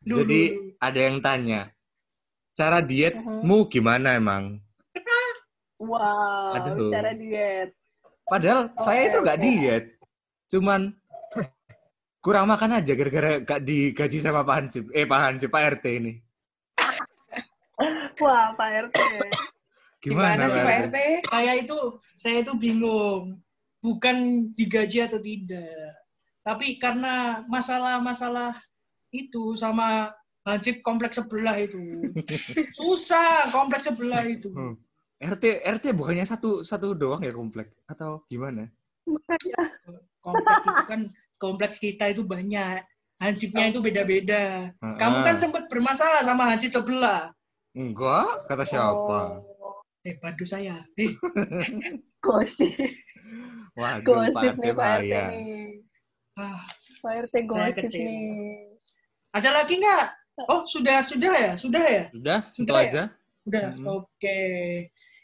duh, 0.08 0.24
duh. 0.24 0.74
ada 0.80 1.00
yang 1.02 1.16
tanya, 1.20 1.60
cara 2.50 2.78
dietmu 2.80 3.68
gimana 3.68 4.16
emang? 4.16 4.58
Wow, 5.76 6.54
Aduh. 6.56 6.90
cara 6.90 7.12
diet. 7.12 7.74
Padahal 8.32 8.72
saya 8.80 9.12
itu 9.12 9.18
Oke, 9.20 9.26
gak 9.28 9.38
oke. 9.38 9.44
diet. 9.44 9.84
Cuman 10.48 10.80
kurang 12.24 12.48
makan 12.48 12.80
aja 12.80 12.92
gara-gara 12.96 13.44
gak 13.44 13.60
digaji 13.60 14.18
sama 14.24 14.40
Pak 14.40 14.56
Hansip. 14.56 14.84
Eh, 14.96 15.04
Pak 15.04 15.20
Hansip, 15.20 15.52
Pak 15.52 15.62
RT 15.76 15.84
ini. 16.00 16.12
Wah, 18.22 18.56
Pak 18.56 18.68
RT. 18.88 18.96
Gimana, 20.00 20.48
sih 20.48 20.56
Pak 20.56 20.64
Pak 20.64 20.76
RT? 20.88 20.96
RT? 20.96 20.98
saya 21.30 21.52
itu 21.60 21.78
saya 22.16 22.36
itu 22.42 22.52
bingung 22.56 23.38
bukan 23.82 24.48
digaji 24.54 25.02
atau 25.02 25.18
tidak 25.18 25.98
tapi 26.42 26.78
karena 26.78 27.42
masalah-masalah 27.50 28.54
itu 29.14 29.54
sama 29.58 30.10
hansip 30.46 30.82
kompleks 30.82 31.18
sebelah 31.18 31.54
itu 31.58 31.78
susah 32.78 33.50
kompleks 33.50 33.90
sebelah 33.90 34.22
itu 34.26 34.50
Hmm. 34.50 34.74
RT 35.22 35.44
RT 35.62 35.84
bukannya 35.94 36.26
satu 36.26 36.62
satu 36.62 36.92
doang 36.92 37.22
ya 37.22 37.30
komplek 37.30 37.70
atau 37.86 38.26
gimana? 38.26 38.66
kompleks 40.18 40.64
itu 40.64 40.82
kan 40.84 41.00
kompleks 41.36 41.76
kita 41.78 42.10
itu 42.10 42.22
banyak 42.22 42.82
hansipnya 43.18 43.70
itu 43.70 43.78
beda-beda 43.78 44.70
kamu 44.98 45.18
kan 45.20 45.34
Ah. 45.34 45.40
sempat 45.40 45.64
bermasalah 45.66 46.22
sama 46.22 46.46
hansip 46.46 46.70
sebelah 46.70 47.30
enggak 47.72 48.26
kata 48.46 48.62
siapa? 48.62 49.42
Oh, 49.58 49.78
eh 50.02 50.14
bantu 50.16 50.42
saya 50.42 50.82
eh 50.96 51.14
gosip. 52.24 52.70
Waduh, 53.72 54.04
Gosip 54.04 54.34
Pak 54.34 54.44
RT 54.44 54.58
nih 54.60 54.72
Pak 54.74 54.90
RT 54.92 55.10
bahaya. 55.10 55.22
nih. 55.24 55.66
ah, 56.36 56.60
Pak 57.00 57.12
RT 57.24 57.34
gosip 57.46 57.90
nih. 57.92 58.26
ada 59.32 59.50
lagi 59.52 59.74
nggak 59.76 60.04
oh 60.44 60.62
sudah 60.64 60.98
sudah 61.02 61.32
ya 61.32 61.52
sudah 61.56 61.82
ya 61.82 62.04
Sudah, 62.10 62.38
itu 62.42 62.58
Sudah 62.58 62.74
ya? 62.76 62.82
aja. 62.84 63.02
Udah, 63.42 63.62
Mhm. 63.68 63.86
oke. 63.90 64.40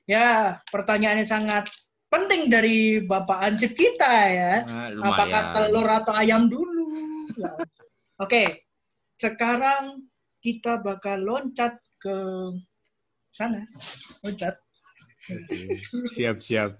Ya, 0.08 0.64
pertanyaannya 0.72 1.28
sangat 1.28 1.68
penting 2.08 2.48
dari 2.48 3.04
Bapak 3.04 3.44
Ansip 3.44 3.76
kita 3.76 4.08
ya. 4.32 4.54
Nah, 4.64 5.12
Apakah 5.12 5.42
telur 5.52 5.84
atau 5.84 6.16
ayam 6.16 6.48
dulu? 6.48 6.88
Ya. 7.36 7.52
Oke, 8.24 8.64
sekarang 9.20 10.08
kita 10.40 10.80
bakal 10.80 11.20
loncat 11.20 11.76
ke 12.00 12.16
sana. 13.28 13.60
Loncat. 14.24 14.56
Oke. 15.28 15.76
Siap, 16.08 16.40
siap. 16.40 16.72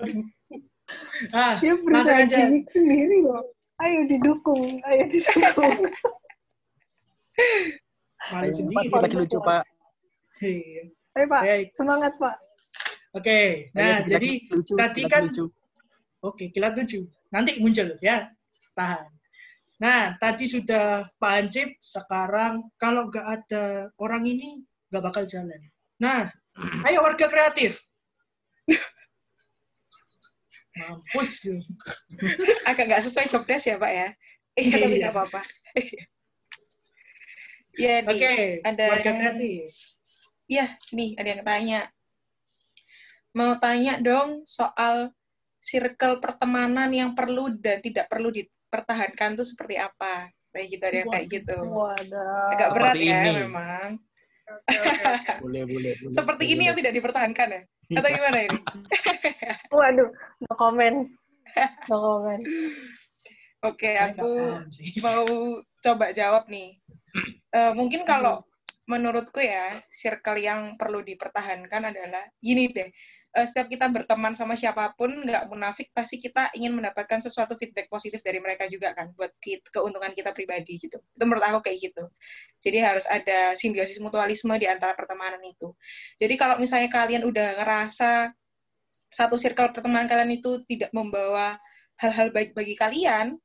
Ah, 1.30 1.54
Dia 1.62 1.78
langsung 1.78 1.86
berusaha 1.86 2.18
aja. 2.26 2.50
gimmick 2.50 2.66
sendiri 2.66 3.22
loh. 3.22 3.54
Ayo 3.78 4.10
didukung, 4.10 4.82
ayo 4.90 5.06
didukung. 5.06 5.86
Ayo, 8.34 8.50
sendiri. 8.50 8.90
Lagi 8.90 9.16
lucu, 9.16 9.38
Pak. 9.38 9.62
Iya. 10.42 10.90
Ayo 11.20 11.28
Pak, 11.28 11.42
Saya, 11.44 11.56
semangat 11.76 12.12
Pak. 12.16 12.36
oke. 13.12 13.40
Nah, 13.76 14.00
Ayo, 14.00 14.08
jadi 14.08 14.30
lucu, 14.48 14.72
tadi 14.72 15.02
kan 15.04 15.28
lucu. 15.28 15.44
Oke, 16.24 16.48
kilat 16.48 16.72
lucu. 16.80 17.04
Nanti 17.28 17.60
muncul 17.60 17.92
ya. 18.00 18.32
Tahan. 18.72 19.04
Nah, 19.84 20.16
tadi 20.16 20.48
sudah 20.48 21.04
Pak 21.20 21.32
Hansip, 21.36 21.76
sekarang 21.76 22.72
kalau 22.80 23.04
nggak 23.12 23.26
ada 23.36 23.92
orang 24.00 24.24
ini, 24.24 24.64
nggak 24.88 25.04
bakal 25.04 25.28
jalan. 25.28 25.60
Nah, 26.00 26.24
ayo 26.88 27.04
warga 27.04 27.28
kreatif. 27.28 27.84
Mampus. 30.72 31.52
Agak 32.64 32.88
nggak 32.88 33.04
sesuai 33.04 33.28
job 33.28 33.44
desk 33.44 33.68
ya 33.68 33.76
Pak 33.76 33.92
ya? 33.92 34.08
Iya, 34.56 34.74
tapi 34.80 34.94
Iya. 34.96 35.00
nggak 35.04 35.12
apa-apa. 35.12 35.40
Iya. 37.78 38.02
Oke, 38.02 38.60
ada 38.66 38.82
warga 38.92 39.12
kreatif. 39.14 39.68
Iya, 40.50 40.66
nih 40.90 41.14
ada 41.14 41.28
yang 41.30 41.42
tanya. 41.46 41.80
Mau 43.38 43.54
tanya 43.62 44.02
dong 44.02 44.42
soal 44.42 45.14
circle 45.62 46.18
pertemanan 46.18 46.90
yang 46.90 47.14
perlu 47.14 47.54
dan 47.54 47.78
tidak 47.78 48.10
perlu 48.10 48.34
dipertahankan 48.34 49.38
tuh 49.38 49.46
seperti 49.46 49.78
apa? 49.78 50.26
Kayak 50.50 50.66
gitu, 50.74 50.82
ada 50.82 50.96
yang 50.98 51.10
kayak 51.14 51.28
gitu. 51.30 51.56
Wadah. 51.62 52.50
Agak 52.50 52.68
berat 52.74 52.94
Seperti 52.98 53.06
ya 53.06 53.18
ini. 53.22 53.34
memang. 53.46 53.90
Boleh, 55.46 55.62
boleh, 55.62 55.94
boleh. 56.02 56.10
Seperti 56.10 56.44
ini 56.50 56.66
yang 56.66 56.74
tidak 56.74 56.90
dipertahankan 56.90 57.48
ya? 57.54 57.62
Atau 58.02 58.10
gimana 58.10 58.38
ini? 58.50 58.58
Waduh, 59.78 60.10
no 60.10 60.52
comment. 60.58 61.06
No 61.86 61.96
comment. 62.02 62.42
Oke, 63.62 63.94
nggak 63.94 64.18
aku 64.18 64.32
mau 65.06 65.22
coba 65.62 66.10
jawab 66.10 66.50
nih. 66.50 66.82
Eh, 67.54 67.72
mungkin 67.78 68.02
kalau 68.02 68.42
menurutku 68.90 69.38
ya, 69.38 69.70
circle 69.94 70.38
yang 70.42 70.74
perlu 70.74 71.00
dipertahankan 71.06 71.82
adalah 71.94 72.24
gini 72.42 72.66
deh. 72.74 72.90
eh, 73.30 73.46
setiap 73.46 73.70
kita 73.70 73.86
berteman 73.94 74.34
sama 74.34 74.58
siapa 74.58 74.90
pun, 74.98 75.10
nggak 75.22 75.46
munafik, 75.46 75.94
pasti 75.94 76.18
kita 76.18 76.50
ingin 76.58 76.74
mendapatkan 76.74 77.22
sesuatu 77.22 77.54
feedback 77.54 77.86
positif 77.86 78.18
dari 78.26 78.42
mereka 78.42 78.66
juga 78.66 78.90
kan, 78.90 79.14
buat 79.14 79.30
keuntungan 79.70 80.10
kita 80.18 80.34
pribadi 80.34 80.82
gitu. 80.82 80.98
Itu 80.98 81.24
menurut 81.30 81.46
aku 81.46 81.70
kayak 81.70 81.78
gitu. 81.78 82.10
Jadi 82.58 82.78
harus 82.82 83.06
ada 83.06 83.54
simbiosis 83.54 84.02
mutualisme 84.02 84.50
di 84.58 84.66
antara 84.66 84.98
pertemanan 84.98 85.38
itu. 85.46 85.70
Jadi 86.18 86.34
kalau 86.34 86.58
misalnya 86.58 86.90
kalian 86.90 87.22
udah 87.22 87.62
ngerasa 87.62 88.34
satu 89.14 89.38
circle 89.38 89.70
pertemanan 89.74 90.10
kalian 90.10 90.30
itu 90.34 90.62
tidak 90.66 90.90
membawa 90.90 91.58
hal-hal 92.02 92.34
baik 92.34 92.50
bagi 92.56 92.74
kalian, 92.74 93.38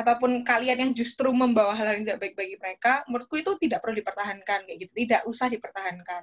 ataupun 0.00 0.42
kalian 0.42 0.88
yang 0.88 0.92
justru 0.96 1.28
membawa 1.30 1.76
hal-hal 1.76 2.00
yang 2.00 2.06
tidak 2.08 2.20
baik 2.24 2.34
bagi 2.34 2.56
mereka, 2.56 3.04
menurutku 3.06 3.36
itu 3.38 3.54
tidak 3.60 3.84
perlu 3.84 4.00
dipertahankan 4.00 4.66
kayak 4.66 4.78
gitu, 4.80 4.92
tidak 4.96 5.22
usah 5.28 5.46
dipertahankan. 5.52 6.22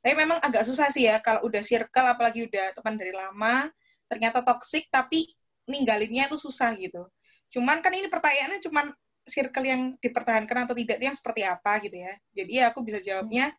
Tapi 0.00 0.14
memang 0.14 0.38
agak 0.38 0.62
susah 0.64 0.88
sih 0.88 1.10
ya 1.10 1.18
kalau 1.18 1.46
udah 1.50 1.62
circle, 1.66 2.06
apalagi 2.06 2.46
udah 2.46 2.72
teman 2.78 2.94
dari 2.94 3.10
lama, 3.10 3.66
ternyata 4.06 4.46
toksik 4.46 4.86
tapi 4.88 5.34
ninggalinnya 5.66 6.30
itu 6.30 6.38
susah 6.38 6.72
gitu. 6.78 7.10
Cuman 7.50 7.82
kan 7.82 7.90
ini 7.90 8.06
pertanyaannya 8.06 8.62
cuman 8.62 8.94
circle 9.26 9.66
yang 9.66 9.82
dipertahankan 9.98 10.70
atau 10.70 10.74
tidak 10.78 11.02
itu 11.02 11.04
yang 11.10 11.18
seperti 11.18 11.42
apa 11.42 11.72
gitu 11.82 11.98
ya. 11.98 12.14
Jadi 12.30 12.52
ya 12.62 12.64
aku 12.70 12.86
bisa 12.86 13.02
jawabnya 13.02 13.50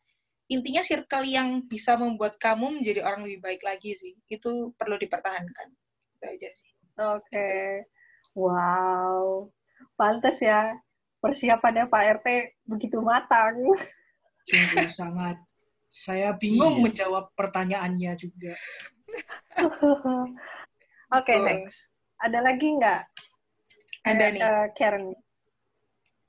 intinya 0.47 0.79
circle 0.79 1.27
yang 1.27 1.67
bisa 1.67 1.99
membuat 1.99 2.39
kamu 2.39 2.79
menjadi 2.79 3.03
orang 3.03 3.27
lebih 3.27 3.43
baik 3.43 3.61
lagi 3.67 3.91
sih. 3.99 4.15
Itu 4.31 4.71
perlu 4.79 4.95
dipertahankan. 4.95 5.67
Itu 6.17 6.25
aja 6.25 6.49
sih. 6.55 6.71
Oke. 6.97 7.83
Wow. 8.31 9.51
Pantes 9.97 10.37
ya. 10.39 10.77
Persiapannya 11.17 11.89
Pak 11.89 12.03
RT 12.21 12.27
begitu 12.63 13.01
matang. 13.01 13.57
Sungguh 14.45 14.87
sangat. 14.93 15.41
Saya 15.89 16.35
bingung 16.35 16.77
Iya. 16.77 16.83
menjawab 16.83 17.25
pertanyaannya 17.33 18.11
juga. 18.15 18.53
Oke, 21.09 21.33
Betul. 21.33 21.45
next. 21.47 21.89
Ada 22.19 22.39
lagi 22.41 22.67
nggak? 22.75 23.01
Ada 24.03 24.25
nih. 24.31 24.41
Eh, 24.41 24.67
Karen. 24.73 25.05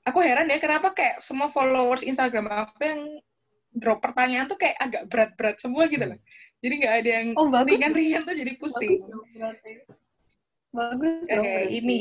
aku 0.01 0.25
heran 0.25 0.49
ya 0.49 0.57
kenapa 0.57 0.89
kayak 0.89 1.21
semua 1.21 1.53
followers 1.53 2.01
Instagram 2.01 2.49
aku 2.49 2.81
yang 2.81 3.01
drop 3.69 4.01
pertanyaan 4.01 4.49
tuh 4.49 4.57
kayak 4.57 4.73
agak 4.81 5.03
berat-berat 5.05 5.61
semua 5.61 5.85
gitu 5.85 6.01
loh. 6.01 6.17
Jadi 6.59 6.73
nggak 6.81 6.95
ada 6.97 7.09
yang 7.13 7.27
Oh, 7.37 7.45
bagus. 7.45 7.77
ringan-ringan 7.77 8.25
tuh 8.25 8.33
jadi 8.33 8.51
pusing. 8.57 8.97
Bagus 9.05 9.27
berarti. 9.37 9.71
Bagus 10.69 11.13
dong 11.27 11.43
Oke, 11.45 11.55
ini 11.69 11.99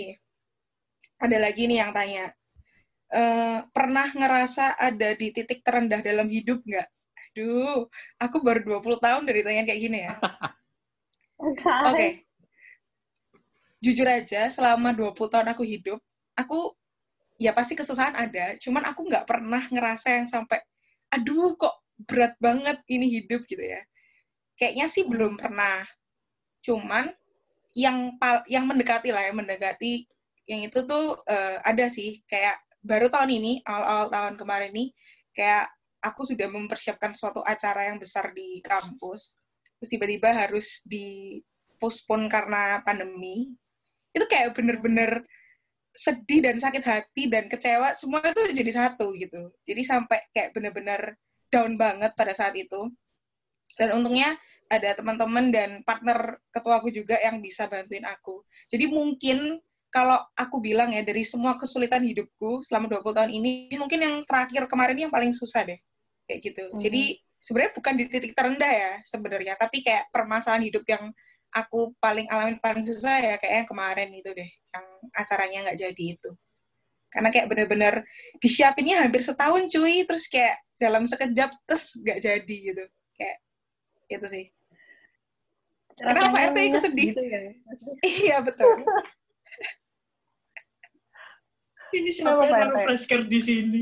ada 1.18 1.36
lagi 1.38 1.66
nih 1.66 1.78
yang 1.82 1.92
tanya. 1.94 2.30
Eh, 3.08 3.58
pernah 3.72 4.08
ngerasa 4.12 4.76
ada 4.76 5.16
di 5.16 5.32
titik 5.32 5.64
terendah 5.64 6.04
dalam 6.04 6.28
hidup 6.28 6.60
nggak? 6.62 6.88
Aduh, 7.32 7.88
aku 8.20 8.36
baru 8.42 8.60
20 8.64 8.98
tahun 9.00 9.24
dari 9.24 9.40
tanya 9.46 9.62
kayak 9.64 9.80
gini 9.80 9.98
ya. 10.04 10.14
Oke. 11.88 12.08
Jujur 13.78 14.08
aja, 14.10 14.50
selama 14.50 14.90
20 14.90 15.30
tahun 15.30 15.54
aku 15.54 15.62
hidup, 15.62 16.02
aku 16.34 16.74
ya 17.38 17.54
pasti 17.54 17.78
kesusahan 17.78 18.18
ada, 18.18 18.58
cuman 18.58 18.82
aku 18.90 19.06
nggak 19.06 19.22
pernah 19.22 19.62
ngerasa 19.70 20.18
yang 20.18 20.26
sampai, 20.26 20.58
aduh 21.14 21.54
kok 21.54 21.78
berat 22.02 22.34
banget 22.42 22.82
ini 22.90 23.06
hidup 23.22 23.46
gitu 23.46 23.62
ya. 23.62 23.80
Kayaknya 24.58 24.86
sih 24.90 25.06
belum 25.06 25.38
pernah. 25.38 25.86
Cuman 26.66 27.14
yang 27.78 28.18
pal- 28.18 28.46
yang 28.50 28.66
mendekati 28.66 29.14
lah, 29.14 29.30
yang 29.30 29.38
mendekati 29.38 30.10
yang 30.48 30.64
itu 30.64 30.80
tuh 30.88 31.20
eh, 31.28 31.60
ada 31.62 31.86
sih 31.92 32.24
kayak 32.24 32.56
baru 32.80 33.12
tahun 33.12 33.30
ini, 33.36 33.52
awal-awal 33.68 34.08
tahun 34.08 34.34
kemarin 34.40 34.72
nih, 34.72 34.88
kayak 35.36 35.68
aku 36.00 36.24
sudah 36.24 36.48
mempersiapkan 36.48 37.12
suatu 37.12 37.44
acara 37.44 37.92
yang 37.92 38.00
besar 38.00 38.32
di 38.32 38.64
kampus, 38.64 39.36
terus 39.78 39.90
tiba-tiba 39.92 40.32
harus 40.32 40.80
di 40.88 41.38
postpone 41.76 42.26
karena 42.32 42.80
pandemi, 42.82 43.52
itu 44.16 44.24
kayak 44.26 44.56
bener-bener 44.56 45.22
sedih 45.92 46.40
dan 46.46 46.56
sakit 46.62 46.84
hati 46.86 47.26
dan 47.26 47.50
kecewa 47.50 47.90
semua 47.92 48.22
itu 48.22 48.54
jadi 48.54 48.72
satu 48.72 49.12
gitu. 49.18 49.50
Jadi 49.66 49.82
sampai 49.82 50.18
kayak 50.30 50.54
bener-bener 50.54 51.18
down 51.50 51.74
banget 51.74 52.14
pada 52.14 52.32
saat 52.32 52.54
itu. 52.54 52.88
Dan 53.78 53.94
untungnya 53.94 54.38
ada 54.68 54.94
teman-teman 54.94 55.50
dan 55.50 55.70
partner 55.82 56.38
ketuaku 56.54 56.92
juga 56.92 57.18
yang 57.18 57.40
bisa 57.42 57.66
bantuin 57.66 58.04
aku. 58.06 58.44
Jadi 58.70 58.84
mungkin 58.90 59.58
kalau 59.88 60.20
aku 60.36 60.60
bilang 60.60 60.92
ya 60.92 61.00
dari 61.00 61.24
semua 61.24 61.56
kesulitan 61.56 62.04
hidupku 62.04 62.60
selama 62.60 63.00
20 63.00 63.16
tahun 63.16 63.30
ini, 63.32 63.72
mungkin 63.80 64.00
yang 64.04 64.14
terakhir 64.28 64.68
kemarin 64.68 64.94
ini 64.96 65.02
yang 65.08 65.14
paling 65.14 65.32
susah 65.32 65.64
deh. 65.64 65.80
Kayak 66.28 66.40
gitu. 66.44 66.64
Hmm. 66.68 66.80
Jadi 66.80 67.02
sebenarnya 67.40 67.72
bukan 67.72 67.94
di 67.96 68.04
titik 68.06 68.32
terendah 68.36 68.72
ya 68.72 68.92
sebenarnya, 69.08 69.54
tapi 69.56 69.80
kayak 69.80 70.12
permasalahan 70.12 70.68
hidup 70.68 70.84
yang 70.84 71.08
aku 71.54 71.96
paling 72.00 72.28
alamin 72.28 72.60
paling 72.60 72.84
susah 72.84 73.24
ya 73.24 73.34
kayak 73.40 73.64
yang 73.64 73.68
kemarin 73.68 74.10
itu 74.12 74.30
deh 74.36 74.48
yang 74.48 74.86
acaranya 75.16 75.58
nggak 75.68 75.80
jadi 75.80 76.04
itu 76.18 76.30
karena 77.08 77.28
kayak 77.32 77.48
bener-bener 77.48 77.94
disiapinnya 78.36 79.00
hampir 79.00 79.24
setahun 79.24 79.64
cuy 79.72 80.04
terus 80.04 80.28
kayak 80.28 80.60
dalam 80.76 81.08
sekejap 81.08 81.48
terus 81.64 81.96
nggak 82.04 82.20
jadi 82.20 82.56
gitu 82.72 82.84
kayak 83.16 83.38
itu 84.12 84.26
sih 84.28 84.46
Kenapa 85.98 86.30
Rasanya 86.30 86.54
RT 86.54 86.58
ikut 86.70 86.82
sedih? 86.86 87.10
gitu 87.10 87.22
ya. 87.26 87.40
iya 88.22 88.36
betul 88.38 88.86
Ini 91.88 92.10
siapa 92.10 92.30
yang 92.36 92.40
Pak 92.44 92.58
naruh 92.58 92.74
RT? 92.74 92.84
flashcard 92.86 93.26
di 93.26 93.40
sini? 93.40 93.80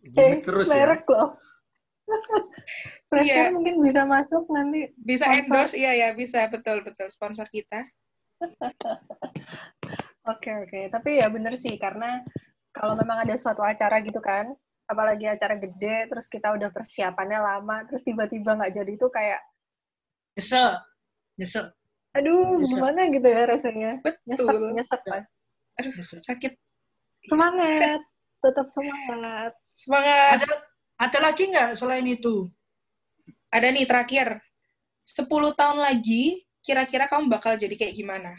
Gini 0.00 0.34
Eh, 0.36 0.42
terus 0.42 0.66
ya. 0.68 0.74
merek 0.86 1.04
loh. 1.06 1.28
Iya. 3.10 3.50
mungkin 3.50 3.82
bisa 3.82 4.06
masuk 4.06 4.46
nanti. 4.48 4.94
bisa 4.94 5.26
Sponsor. 5.26 5.42
endorse 5.42 5.74
iya 5.74 5.92
ya 5.98 6.08
bisa 6.14 6.46
betul 6.46 6.78
betul 6.86 7.10
sponsor 7.10 7.42
kita 7.50 7.82
Oke 10.30 10.50
oke, 10.54 10.80
tapi 10.94 11.18
ya 11.18 11.26
bener 11.26 11.58
sih 11.58 11.74
karena 11.74 12.22
kalau 12.70 12.94
memang 12.94 13.26
ada 13.26 13.34
suatu 13.34 13.66
acara 13.66 13.98
gitu 13.98 14.22
kan, 14.22 14.54
apalagi 14.86 15.26
acara 15.26 15.58
gede, 15.58 16.06
terus 16.06 16.30
kita 16.30 16.54
udah 16.54 16.70
persiapannya 16.70 17.40
lama, 17.40 17.82
terus 17.90 18.06
tiba-tiba 18.06 18.54
nggak 18.54 18.78
jadi 18.78 18.92
itu 18.94 19.06
kayak, 19.10 19.42
Nyesel. 20.38 20.78
Nyesel. 21.34 21.66
aduh 22.14 22.62
Bisa. 22.62 22.78
gimana 22.78 23.00
gitu 23.10 23.26
ya 23.26 23.42
rasanya, 23.48 23.92
nyesek 24.22 24.46
betul 24.46 24.70
nyesek 24.70 25.02
mas. 25.08 25.26
Aduh 25.76 25.92
sakit 26.00 26.54
Semangat, 27.20 28.00
tetap 28.40 28.66
semangat. 28.72 29.52
semangat 29.76 30.40
Ada 30.40 30.48
ada 30.98 31.18
lagi 31.20 31.42
nggak 31.46 31.76
selain 31.76 32.06
itu? 32.08 32.48
ada 33.50 33.66
nih 33.66 33.82
terakhir 33.84 34.38
10 35.02 35.26
tahun 35.52 35.78
lagi 35.82 36.38
kira-kira 36.62 37.10
kamu 37.10 37.26
bakal 37.28 37.58
jadi 37.58 37.74
kayak 37.74 37.94
gimana 37.94 38.32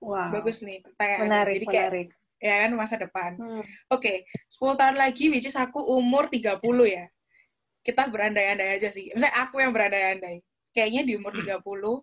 Wow. 0.00 0.32
bagus 0.32 0.64
nih 0.64 0.80
pertanyaan 0.80 1.20
Menarik, 1.28 1.52
jadi 1.60 1.66
kayak 1.68 1.88
menarik. 1.92 2.08
ya 2.40 2.54
kan 2.64 2.70
masa 2.72 2.94
depan 2.96 3.30
Hmm. 3.36 3.64
Oke, 3.88 4.24
10 4.48 4.72
tahun 4.72 4.96
lagi, 4.96 5.28
which 5.28 5.44
is 5.44 5.56
aku 5.56 5.76
umur 5.76 6.28
30 6.32 6.56
ya. 6.88 7.04
Kita 7.80 8.08
berandai-andai 8.08 8.76
aja 8.76 8.88
sih. 8.88 9.12
Misalnya 9.12 9.36
aku 9.40 9.60
yang 9.60 9.72
berandai-andai. 9.72 10.40
Kayaknya 10.72 11.02
di 11.04 11.12
umur 11.16 11.32
30, 11.36 12.00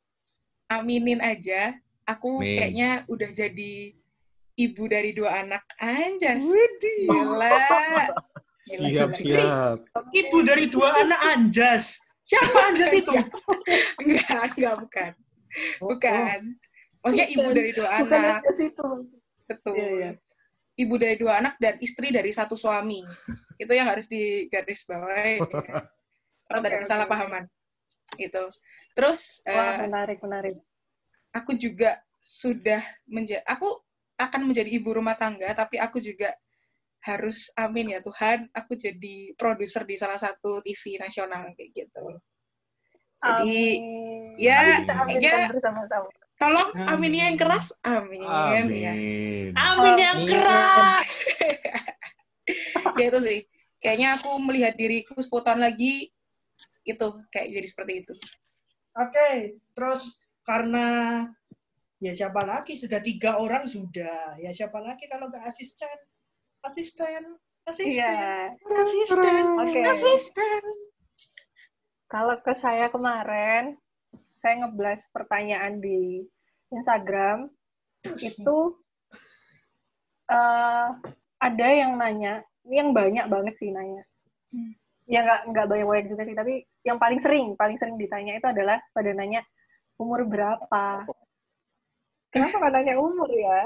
aminin 0.70 1.22
aja. 1.22 1.74
Aku 2.08 2.40
Amin. 2.40 2.56
kayaknya 2.56 2.90
udah 3.12 3.30
jadi 3.36 3.92
ibu 4.56 4.84
dari 4.88 5.12
dua 5.12 5.44
anak. 5.44 5.64
Anjas. 5.78 6.42
Widih. 6.44 7.08
Gila. 7.12 7.52
Siap, 8.68 9.10
gila. 9.16 9.16
siap. 9.16 9.78
Ibu 10.12 10.38
dari 10.44 10.66
dua 10.68 11.04
anak 11.04 11.20
Anjas. 11.36 12.00
Siapa 12.28 12.72
Anjas 12.72 12.92
itu? 12.92 13.12
Enggak, 14.04 14.56
enggak, 14.56 14.76
bukan. 14.84 15.12
Bukan. 15.80 16.40
Maksudnya 17.04 17.28
ibu 17.32 17.48
dari 17.56 17.72
dua 17.72 17.88
Bukan 18.04 18.20
anak. 18.20 18.42
ke 18.44 18.52
situ. 18.56 18.90
Betul. 19.48 19.76
Iya, 19.80 19.88
iya. 19.96 20.12
Ibu 20.78 20.96
dari 21.00 21.15
dua 21.15 21.39
anak 21.39 21.56
dan 21.63 21.80
istri 21.80 22.12
dari 22.12 22.30
satu 22.36 22.60
suami. 22.60 23.02
Itu 23.56 23.72
yang 23.72 23.88
harus 23.88 24.12
digarisbawahi. 24.12 25.39
ya. 25.39 25.88
Kalau 26.52 26.60
ada 26.63 26.78
kesalahpahaman. 26.84 27.43
Gitu. 28.20 28.43
Terus 28.96 29.39
Wah, 29.48 29.80
eh, 29.80 29.88
menarik, 29.88 30.20
menarik. 30.20 30.56
Aku 31.34 31.56
juga 31.56 32.00
sudah 32.20 32.82
menjadi 33.08 33.44
aku 33.48 33.68
akan 34.18 34.50
menjadi 34.50 34.70
ibu 34.74 34.90
rumah 34.92 35.16
tangga 35.16 35.54
tapi 35.54 35.78
aku 35.78 36.02
juga 36.02 36.34
harus 37.06 37.54
amin 37.56 37.96
ya 37.96 38.00
Tuhan 38.02 38.50
aku 38.52 38.74
jadi 38.76 39.32
produser 39.38 39.86
di 39.86 39.96
salah 39.96 40.18
satu 40.18 40.60
TV 40.66 41.00
nasional 41.00 41.54
kayak 41.56 41.72
gitu. 41.72 42.06
Jadi 43.18 43.82
Amin. 43.82 44.38
ya, 44.38 44.86
aminkan 45.02 45.50
ya. 45.50 45.50
bersama-sama. 45.50 46.10
tolong 46.38 46.70
Amin. 46.86 46.86
aminnya 46.94 47.24
yang 47.34 47.38
keras 47.42 47.74
amin, 47.82 48.22
ya. 48.70 48.94
Amin. 48.94 49.58
Amin 49.58 49.96
yang 49.98 50.18
Amin. 50.22 50.30
keras. 50.30 51.16
ya 53.00 53.06
itu 53.10 53.20
sih 53.22 53.40
kayaknya 53.82 54.18
aku 54.18 54.30
melihat 54.42 54.74
diriku 54.78 55.18
10 55.18 55.30
tahun 55.46 55.62
lagi 55.62 56.10
itu 56.88 57.08
kayak 57.34 57.48
jadi 57.52 57.68
seperti 57.68 57.94
itu 58.06 58.13
Oke, 58.98 59.62
terus 59.78 60.18
karena 60.48 60.88
ya 62.00 62.16
siapa 62.16 62.48
lagi 62.48 62.80
sudah 62.80 63.04
tiga 63.04 63.36
orang 63.36 63.68
sudah 63.68 64.40
ya 64.40 64.56
siapa 64.56 64.80
lagi 64.80 65.12
kalau 65.12 65.28
nggak 65.28 65.44
asisten 65.44 65.98
asisten 66.64 67.36
asisten 67.68 68.00
Iya. 68.00 68.56
asisten 68.80 69.44
Oke. 69.60 69.82
asisten 69.84 70.64
Kalau 72.08 72.40
ke 72.40 72.56
saya 72.56 72.88
kemarin, 72.88 73.76
saya 74.40 74.64
ngeblas 74.64 75.12
pertanyaan 75.12 75.84
di 75.84 76.24
Instagram, 76.72 77.52
itu 78.24 78.58
eh 80.32 80.88
ada 81.44 81.68
yang 81.68 82.00
nanya, 82.00 82.48
ini 82.64 82.80
yang 82.80 82.96
banyak 82.96 83.28
banget 83.28 83.60
sih 83.60 83.76
nanya. 83.76 84.08
Ya 85.04 85.20
nggak 85.28 85.52
nggak 85.52 85.68
banyak-banyak 85.68 86.08
juga 86.08 86.24
sih, 86.24 86.32
tapi 86.32 86.64
yang 86.88 86.96
paling 86.96 87.20
sering, 87.20 87.60
paling 87.60 87.76
sering 87.76 88.00
ditanya 88.00 88.40
itu 88.40 88.48
adalah 88.48 88.80
pada 88.96 89.12
nanya 89.12 89.44
umur 89.98 90.26
berapa. 90.30 91.06
Kenapa 92.34 92.56
nggak 92.62 92.74
nanya 92.74 92.94
umur 93.02 93.30
ya? 93.34 93.62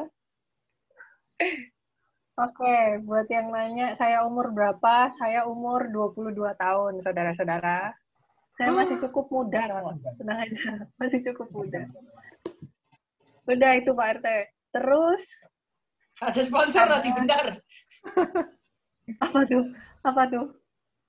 Oke, 2.39 3.04
buat 3.04 3.28
yang 3.28 3.52
nanya 3.52 3.94
saya 4.00 4.24
umur 4.24 4.56
berapa? 4.56 5.12
Saya 5.12 5.46
umur 5.46 5.91
22 5.91 6.34
tahun, 6.56 6.94
saudara-saudara. 7.04 7.91
Saya 8.56 8.72
masih 8.78 8.98
cukup 9.10 9.26
muda, 9.34 9.63
tenang 10.22 10.39
aja. 10.46 10.72
Masih 11.02 11.20
cukup 11.26 11.50
muda. 11.50 11.82
Udah 13.50 13.72
itu 13.74 13.89
Pak 13.89 14.22
RT. 14.22 14.28
Terus, 14.70 15.24
ada 16.22 16.41
sponsor 16.46 16.86
nanti 16.86 17.10
bentar 17.10 17.58
apa 19.26 19.39
tuh? 19.50 19.65
Apa 20.06 20.24
tuh? 20.30 20.46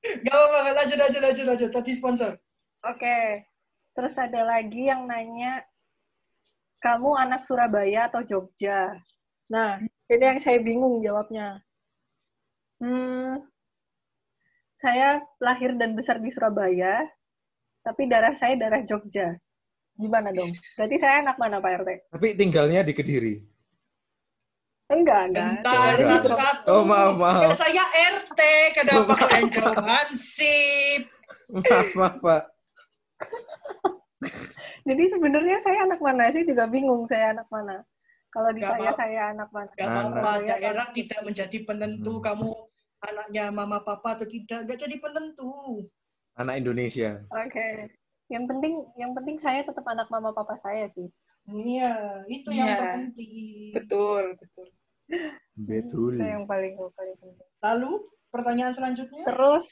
nggak 0.02 0.34
apa-apa 0.34 0.70
lanjut 0.74 0.98
lanjut 0.98 1.20
lanjut 1.22 1.44
lanjut 1.46 1.70
tadi 1.70 1.94
sponsor 1.94 2.34
Oke. 2.82 3.46
Terus 3.92 4.14
ada 4.16 4.40
lagi 4.44 4.88
yang 4.88 5.04
nanya, 5.04 5.60
kamu 6.80 7.12
anak 7.16 7.44
Surabaya 7.44 8.08
atau 8.08 8.24
Jogja? 8.24 8.96
Nah, 9.52 9.78
ini 10.08 10.24
yang 10.24 10.40
saya 10.40 10.58
bingung 10.64 11.04
jawabnya. 11.04 11.60
Hmm, 12.80 13.44
saya 14.74 15.22
lahir 15.38 15.76
dan 15.78 15.94
besar 15.94 16.18
di 16.18 16.32
Surabaya, 16.32 17.04
tapi 17.84 18.10
darah 18.10 18.34
saya 18.34 18.58
darah 18.58 18.82
Jogja. 18.82 19.36
Gimana 19.94 20.32
dong? 20.32 20.50
Berarti 20.50 20.96
saya 20.98 21.20
anak 21.20 21.36
mana, 21.36 21.60
Pak 21.60 21.84
RT? 21.84 21.90
Tapi 22.10 22.28
tinggalnya 22.34 22.80
di 22.80 22.96
Kediri. 22.96 23.36
Enggak, 24.92 25.32
enggak. 25.32 25.48
bentar 25.64 25.94
satu-satu 26.04 26.68
Oh, 26.68 26.84
maaf, 26.84 27.16
maaf. 27.16 27.56
Saya 27.56 27.84
RT 28.18 28.40
kenapa 28.76 29.12
kalian 29.24 29.44
jawab 29.48 29.80
hansip 29.80 31.08
Maaf, 31.48 31.88
maaf, 31.96 32.16
Pak. 32.20 32.51
Jadi 34.88 35.04
sebenarnya 35.08 35.58
saya 35.62 35.78
anak 35.86 36.00
mana 36.02 36.30
sih 36.30 36.42
juga 36.42 36.66
bingung 36.66 37.06
saya 37.06 37.30
anak 37.32 37.46
mana. 37.48 37.86
Kalau 38.32 38.50
di 38.50 38.60
Nggak 38.60 38.72
saya 38.72 38.88
apa- 38.88 38.98
saya 38.98 39.20
anak 39.30 39.48
mana. 39.52 39.70
Gak 39.72 39.86
apa-apa, 39.86 40.30
daerah 40.42 40.86
atau- 40.88 40.96
tidak 40.96 41.20
menjadi 41.22 41.58
penentu 41.62 42.12
Hmm. 42.16 42.24
kamu 42.24 42.50
anaknya 43.02 43.44
mama 43.50 43.78
papa 43.80 44.08
atau 44.14 44.26
tidak, 44.26 44.60
gak 44.64 44.78
jadi 44.78 44.96
penentu. 44.98 45.84
Anak 46.32 46.58
Indonesia. 46.58 47.20
Oke. 47.28 47.92
Yang 48.26 48.44
penting 48.48 48.74
yang 48.96 49.12
penting 49.12 49.36
saya 49.36 49.60
tetap 49.60 49.84
anak 49.84 50.08
mama 50.08 50.32
papa 50.32 50.56
saya 50.56 50.88
sih. 50.88 51.12
Iya, 51.44 52.22
itu 52.24 52.48
yang 52.48 52.66
Iya. 52.66 52.78
terpenting. 52.78 53.72
betul 53.74 54.24
betul 54.38 54.68
Betul. 55.52 56.12
Itu 56.16 56.24
yang 56.24 56.48
paling 56.48 56.72
paling 56.90 57.16
penting. 57.20 57.44
Lalu 57.60 57.90
pertanyaan 58.30 58.72
selanjutnya? 58.72 59.28
Terus 59.28 59.68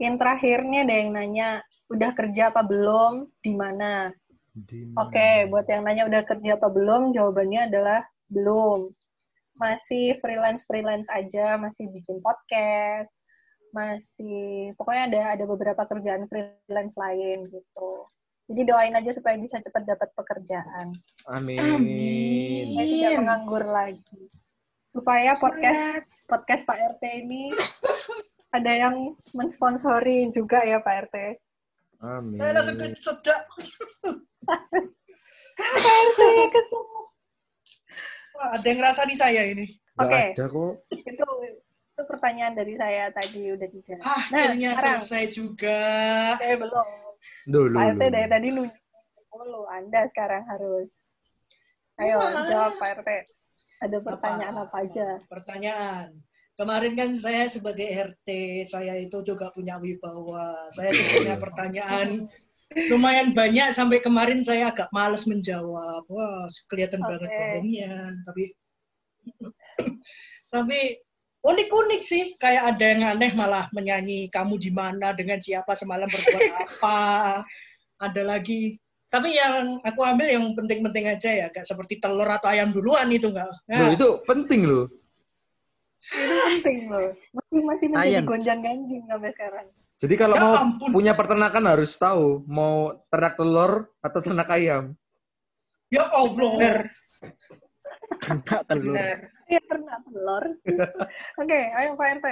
yang 0.00 0.16
terakhirnya 0.16 0.84
ada 0.88 0.94
yang 0.94 1.10
nanya 1.12 1.48
udah 1.92 2.10
kerja 2.16 2.48
apa 2.48 2.64
belum, 2.64 3.28
di 3.44 3.52
mana? 3.52 4.08
Di 4.52 4.92
Oke, 4.96 5.48
buat 5.48 5.64
yang 5.68 5.84
nanya 5.84 6.08
udah 6.08 6.22
kerja 6.24 6.60
apa 6.60 6.68
belum, 6.68 7.12
jawabannya 7.12 7.72
adalah 7.72 8.00
belum. 8.28 8.92
Masih 9.56 10.16
freelance-freelance 10.20 11.08
aja, 11.12 11.60
masih 11.60 11.88
bikin 11.92 12.20
podcast, 12.24 13.12
masih 13.72 14.76
pokoknya 14.76 15.02
ada 15.08 15.20
ada 15.40 15.44
beberapa 15.48 15.82
kerjaan 15.88 16.28
freelance 16.28 16.96
lain 17.00 17.48
gitu. 17.48 17.92
Jadi 18.52 18.68
doain 18.68 18.92
aja 18.92 19.10
supaya 19.16 19.40
bisa 19.40 19.60
cepat 19.64 19.88
dapat 19.88 20.12
pekerjaan. 20.12 20.92
Amin. 21.32 21.56
Supaya 22.68 22.86
tidak 22.88 23.08
Amin. 23.08 23.18
menganggur 23.24 23.64
lagi. 23.64 24.22
Supaya 24.92 25.32
podcast 25.40 26.04
Semangat. 26.04 26.28
podcast 26.28 26.62
Pak 26.68 26.78
RT 26.96 27.02
ini 27.24 27.48
ada 28.52 28.72
yang 28.72 29.16
mensponsori 29.32 30.28
juga 30.28 30.60
ya 30.62 30.84
Pak 30.84 31.08
RT. 31.08 31.16
Amin. 32.04 32.36
Saya 32.36 32.52
langsung 32.52 32.76
kesedak. 32.76 33.42
Pak 35.56 35.92
RT 36.04 36.20
kesel. 36.52 36.82
Wah, 38.32 38.48
ada 38.56 38.66
yang 38.66 38.78
ngerasa 38.80 39.02
di 39.08 39.16
saya 39.16 39.42
ini. 39.48 39.66
Oke. 40.00 40.36
ada 40.36 40.44
kok. 40.48 40.72
Itu 40.88 41.26
itu 41.92 42.02
pertanyaan 42.08 42.56
dari 42.56 42.74
saya 42.80 43.12
tadi 43.12 43.52
udah 43.52 43.68
tiga. 43.68 43.96
Ah, 44.00 44.24
Nah, 44.32 44.52
akhirnya 44.52 44.70
sekarang. 44.76 45.00
selesai 45.04 45.24
juga. 45.32 45.80
Saya 46.40 46.56
belum. 46.56 46.88
Dulu. 47.46 47.76
Pak 47.76 47.86
RT 47.96 48.02
dari 48.08 48.28
tadi 48.28 48.48
nunjuk 48.50 49.28
dulu. 49.32 49.60
Anda 49.68 50.00
sekarang 50.12 50.42
harus. 50.48 50.90
Ayo 52.00 52.16
Wah. 52.18 52.44
jawab 52.48 52.72
Pak 52.80 52.90
RT. 53.00 53.10
Ada 53.82 53.96
pertanyaan 53.98 54.54
apa, 54.62 54.76
aja? 54.78 55.06
Pertanyaan. 55.26 56.08
Kemarin 56.52 56.92
kan 56.92 57.10
saya 57.16 57.48
sebagai 57.48 57.88
RT, 57.88 58.28
saya 58.68 59.00
itu 59.00 59.24
juga 59.24 59.48
punya 59.50 59.80
wibawa. 59.80 60.68
Saya 60.76 60.92
punya 61.16 61.34
pertanyaan 61.40 62.28
lumayan 62.88 63.36
banyak 63.36 63.72
sampai 63.76 64.00
kemarin 64.00 64.40
saya 64.44 64.68
agak 64.72 64.88
males 64.92 65.24
menjawab. 65.24 66.04
Wah, 66.08 66.48
kelihatan 66.68 67.00
banget 67.04 67.28
Oke. 67.28 67.36
bohongnya. 67.36 67.94
Tapi 68.28 68.44
tapi 70.54 70.78
unik-unik 71.40 72.02
sih. 72.04 72.24
Kayak 72.36 72.76
ada 72.76 72.84
yang 72.84 73.02
aneh 73.16 73.32
malah 73.32 73.64
menyanyi 73.72 74.28
kamu 74.28 74.60
di 74.60 74.70
mana 74.72 75.16
dengan 75.16 75.40
siapa 75.40 75.72
semalam 75.72 76.08
berbuat 76.08 76.52
apa. 76.68 77.00
Ada 77.96 78.22
lagi. 78.28 78.76
Tapi 79.12 79.36
yang 79.36 79.76
aku 79.84 80.00
ambil 80.04 80.24
yang 80.24 80.44
penting-penting 80.56 81.04
aja 81.04 81.28
ya, 81.28 81.46
gak 81.52 81.68
seperti 81.68 82.00
telur 82.00 82.24
atau 82.24 82.48
ayam 82.48 82.72
duluan 82.72 83.12
itu 83.12 83.28
enggak. 83.28 83.52
Loh, 83.68 83.92
itu 83.92 84.08
penting 84.24 84.64
loh. 84.64 84.88
Itu 86.10 86.34
penting 86.58 86.90
loh. 86.90 87.10
Masih 87.30 87.60
masih 87.62 87.86
menjadi 87.90 88.26
gonjang 88.26 88.60
ganjing 88.60 89.02
sampai 89.06 89.30
sekarang. 89.34 89.66
Jadi 90.02 90.14
kalau 90.18 90.34
Ya 90.34 90.42
mau 90.42 90.54
ampun. 90.58 90.88
punya 90.90 91.12
peternakan 91.14 91.64
harus 91.70 91.94
tahu 91.94 92.42
mau 92.50 92.90
ternak 93.06 93.38
telur 93.38 93.86
atau 94.02 94.18
ternak 94.18 94.48
ayam. 94.50 94.84
Ya 95.94 96.02
Allah. 96.10 96.82
Kena 98.18 98.58
telur. 98.66 98.98
Iya 99.46 99.60
ternak 99.68 100.00
telur. 100.10 100.44
Oke, 101.42 101.60
ayo 101.70 101.94
Pak 101.94 102.08
RT. 102.18 102.26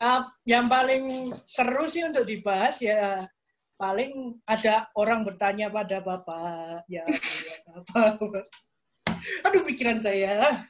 Uh, 0.00 0.24
yang 0.48 0.64
paling 0.72 1.28
seru 1.44 1.84
sih 1.84 2.00
untuk 2.08 2.24
dibahas 2.24 2.80
ya 2.80 3.28
paling 3.76 4.36
ada 4.48 4.88
orang 4.96 5.28
bertanya 5.28 5.68
pada 5.68 6.00
bapak 6.00 6.84
ya 6.88 7.04
buat 7.04 7.60
apa 7.84 8.44
aduh 9.48 9.64
pikiran 9.68 10.00
saya 10.00 10.64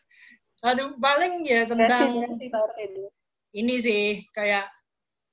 aduh 0.60 0.92
paling 1.00 1.44
ya 1.48 1.64
Terima 1.64 1.88
tentang 1.88 2.08
dulu. 2.12 3.06
ini 3.56 3.74
sih 3.80 4.04
kayak 4.36 4.68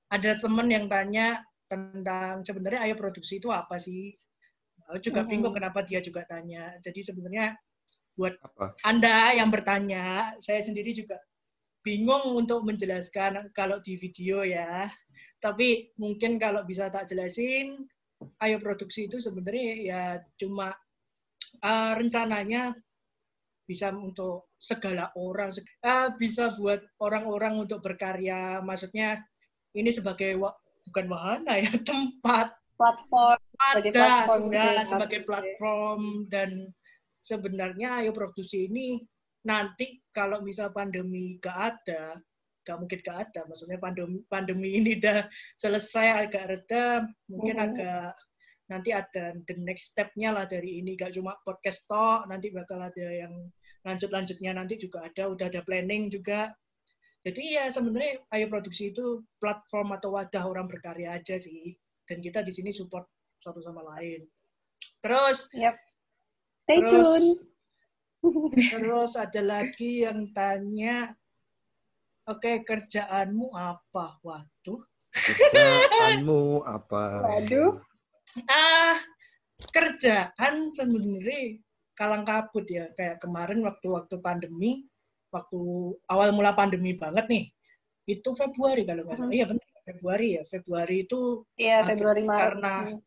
ada 0.08 0.32
temen 0.40 0.68
yang 0.72 0.86
tanya 0.88 1.44
tentang 1.68 2.48
sebenarnya 2.48 2.88
ayo 2.88 2.96
produksi 2.96 3.44
itu 3.44 3.52
apa 3.52 3.76
sih 3.76 4.16
aku 4.88 5.04
juga 5.04 5.28
Mhm. 5.28 5.30
bingung 5.30 5.54
kenapa 5.54 5.84
dia 5.84 6.00
juga 6.00 6.24
tanya 6.24 6.72
jadi 6.80 7.00
sebenarnya 7.04 7.46
buat 8.16 8.34
Apa? 8.42 8.74
anda 8.82 9.30
yang 9.38 9.54
bertanya, 9.54 10.34
saya 10.42 10.58
sendiri 10.66 10.90
juga 10.90 11.22
bingung 11.86 12.34
untuk 12.34 12.66
menjelaskan 12.66 13.54
kalau 13.54 13.78
di 13.86 13.94
video 13.94 14.42
ya. 14.42 14.90
Tapi 15.38 15.94
mungkin 16.02 16.42
kalau 16.42 16.66
bisa 16.66 16.90
tak 16.90 17.14
jelasin, 17.14 17.86
ayo 18.42 18.58
produksi 18.58 19.06
itu 19.06 19.22
sebenarnya 19.22 19.70
ya 19.86 20.02
cuma 20.34 20.74
uh, 21.62 21.94
rencananya 21.94 22.74
bisa 23.68 23.92
untuk 23.92 24.50
segala 24.58 25.12
orang, 25.20 25.52
uh, 25.84 26.10
bisa 26.16 26.56
buat 26.56 26.80
orang-orang 27.04 27.60
untuk 27.68 27.84
berkarya. 27.84 28.64
Maksudnya 28.64 29.20
ini 29.76 29.92
sebagai 29.92 30.40
wa- 30.40 30.56
bukan 30.88 31.06
wahana 31.12 31.60
ya, 31.60 31.70
tempat 31.90 32.56
Platform. 32.78 33.42
Sebagai 33.58 33.90
ada 33.90 34.02
platform 34.06 34.44
ya, 34.46 34.48
gitu 34.54 34.70
ya, 34.70 34.84
sebagai 34.86 35.20
Oke. 35.20 35.28
platform 35.28 36.02
dan 36.30 36.50
sebenarnya 37.26 37.90
ayo 38.06 38.14
produksi 38.14 38.70
ini 38.70 39.02
nanti 39.44 39.98
kalau 40.14 40.46
misal 40.46 40.70
pandemi 40.70 41.42
gak 41.42 41.58
ada 41.74 42.22
gak 42.62 42.78
mungkin 42.78 43.00
gak 43.02 43.18
ada 43.32 43.50
maksudnya 43.50 43.82
pandemi 43.82 44.22
pandemi 44.30 44.78
ini 44.78 45.00
udah 45.02 45.26
selesai 45.58 46.28
agak 46.30 46.46
reda 46.54 47.02
mungkin 47.32 47.58
Mhm. 47.58 47.66
agak 47.66 48.12
nanti 48.70 48.90
ada 48.94 49.34
the 49.48 49.56
next 49.58 49.96
stepnya 49.96 50.30
lah 50.36 50.46
dari 50.46 50.84
ini 50.84 50.94
gak 50.94 51.18
cuma 51.18 51.34
podcast 51.42 51.88
talk 51.90 52.28
nanti 52.30 52.54
bakal 52.54 52.78
ada 52.78 53.08
yang 53.10 53.34
lanjut 53.88 54.12
lanjutnya 54.12 54.52
nanti 54.52 54.76
juga 54.76 55.08
ada 55.08 55.32
udah 55.32 55.48
ada 55.48 55.64
planning 55.64 56.12
juga 56.12 56.52
jadi 57.24 57.42
ya 57.64 57.66
sebenarnya 57.72 58.20
ayo 58.36 58.46
produksi 58.52 58.92
itu 58.92 59.24
platform 59.40 59.96
atau 59.96 60.12
wadah 60.20 60.44
orang 60.44 60.68
berkarya 60.68 61.16
aja 61.16 61.40
sih 61.40 61.72
dan 62.04 62.20
kita 62.20 62.44
di 62.44 62.52
sini 62.52 62.76
support 62.76 63.08
satu 63.40 63.64
sama 63.64 63.80
lain 63.96 64.20
terus 65.00 65.48
Yap. 65.56 65.80
Stay 66.68 66.84
Terus- 66.84 67.08
tune. 67.08 67.30
Terus 68.76 69.16
ada 69.16 69.40
lagi 69.40 70.04
yang 70.04 70.28
tanya, 70.36 71.16
oke 72.28 72.68
kerjaanmu 72.68 73.56
apa? 73.56 74.20
Waduh. 74.20 74.84
Kerjaanmu 75.16 76.68
apa? 76.68 77.24
Waduh. 77.24 77.80
Ah, 78.52 79.00
kerjaan 79.72 80.76
sebenarnya 80.76 81.64
kalang 81.98 82.24
kabut 82.24 82.70
ya. 82.70 82.86
Kayak 82.94 83.18
kemarin 83.20 83.66
waktu-waktu 83.66 84.22
pandemi, 84.22 84.86
waktu 85.34 85.60
awal 86.08 86.30
mula 86.32 86.54
pandemi 86.54 86.94
banget 86.94 87.26
nih, 87.26 87.46
itu 88.06 88.30
Februari 88.38 88.86
kalau 88.86 89.04
nggak 89.04 89.18
salah. 89.18 89.28
Mhm. 89.28 89.36
Iya 89.36 89.46
benar, 89.50 89.68
Februari 89.84 90.28
ya. 90.38 90.44
Februari 90.46 90.96
itu 91.04 91.22
Iya, 91.58 91.78
Februari 91.84 92.22
Maret. 92.24 92.40
karena- 92.40 92.98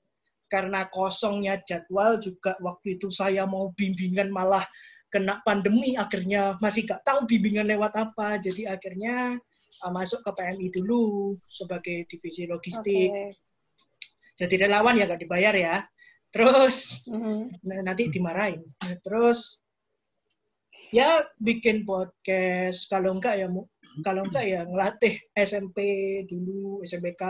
karena 0.51 0.81
kosongnya 0.91 1.63
jadwal 1.63 2.19
juga 2.19 2.59
waktu 2.59 2.99
itu 2.99 3.07
saya 3.07 3.47
mau 3.47 3.71
bimbingan 3.71 4.35
malah 4.35 4.67
kena 5.07 5.39
pandemi 5.47 5.95
akhirnya 5.95 6.59
masih 6.59 6.91
gak 6.91 7.07
tahu 7.07 7.23
bimbingan 7.23 7.71
lewat 7.71 7.95
apa 7.95 8.35
jadi 8.43 8.75
akhirnya 8.75 9.39
uh, 9.87 9.93
masuk 9.95 10.27
ke 10.27 10.31
PMI 10.35 10.75
dulu 10.75 11.35
sebagai 11.47 12.03
divisi 12.11 12.51
logistik 12.51 13.11
jadi 14.35 14.67
relawan 14.67 14.99
ya 14.99 15.07
gak 15.07 15.23
dibayar 15.23 15.55
ya 15.55 15.77
terus 16.31 17.07
Mhm. 17.07 17.59
nah, 17.61 17.79
nanti 17.85 18.07
dimarahin 18.07 18.63
Nah, 18.81 18.95
terus 19.01 19.61
ya 20.91 21.07
bikin 21.37 21.83
podcast 21.83 22.87
kalau 22.87 23.15
enggak 23.15 23.35
ya 23.37 23.47
mu- 23.47 23.67
kalau 24.01 24.23
enggak 24.23 24.45
ya 24.45 24.63
ngelatih 24.63 25.15
SMP 25.33 25.79
dulu 26.25 26.83
SMPK 26.83 27.23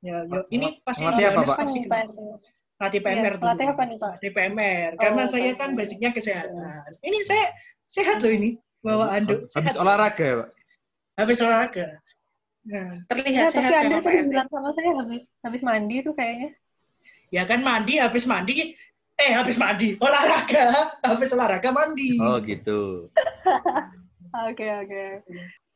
ya, 0.00 0.16
ya 0.22 0.40
ini 0.48 0.78
pasti 0.80 1.02
Ngelatih 1.02 1.26
apa, 1.28 1.40
Pak? 1.42 1.56
pasti? 1.58 1.80
Latih 2.80 3.00
PMR 3.04 3.34
dulu. 3.36 3.44
Latih 3.44 3.66
apa 3.68 3.82
nih, 3.84 3.96
Pak? 3.98 4.12
Latih 4.16 4.30
PMR. 4.32 4.90
Karena 4.96 5.20
Oh, 5.20 5.28
saya 5.28 5.42
PMR. 5.44 5.58
kan 5.58 5.70
basicnya 5.76 6.10
kesehatan. 6.10 6.90
Ini 7.02 7.18
saya 7.22 7.46
sehat 7.84 8.24
loh 8.24 8.32
ini. 8.32 8.56
Bawa 8.80 9.12
anduk. 9.12 9.44
Habis 9.52 9.76
Sehat. 9.76 9.82
olahraga 9.84 10.24
ya, 10.24 10.34
Pak? 10.40 10.48
Habis 11.20 11.38
olahraga. 11.38 11.86
Nah, 12.62 12.90
Terlihat 13.04 13.36
Ya, 13.36 13.44
tapi 13.46 13.56
sehat 13.60 13.72
Anda 13.74 13.84
memang 13.84 14.00
Pak 14.00 14.04
tadi 14.06 14.16
RT. 14.18 14.30
bilang 14.32 14.48
sama 14.48 14.70
saya 14.72 14.90
habis 14.96 15.24
habis 15.44 15.60
mandi 15.60 15.96
tuh 16.00 16.14
kayaknya. 16.16 16.48
Ya 17.30 17.46
kan 17.46 17.62
mandi, 17.62 17.96
habis 17.96 18.26
mandi. 18.26 18.74
Eh, 19.20 19.32
habis 19.36 19.60
mandi. 19.60 20.00
Olahraga. 20.00 20.72
Habis 21.08 21.36
olahraga 21.36 21.68
mandi. 21.76 22.16
Oh 22.16 22.40
gitu. 22.40 23.12
Oke, 24.48 24.62
oke. 24.62 25.04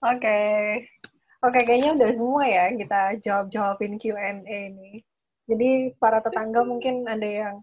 Oke. 0.06 0.38
Oke, 1.42 1.58
kayaknya 1.66 1.90
udah 1.98 2.10
semua 2.14 2.44
ya 2.46 2.70
kita 2.70 3.18
jawab-jawabin 3.18 3.98
Q&A 3.98 4.46
ini. 4.46 5.02
Jadi 5.50 5.92
para 5.98 6.22
tetangga 6.22 6.62
mungkin 6.62 7.02
ada 7.04 7.26
yang 7.26 7.54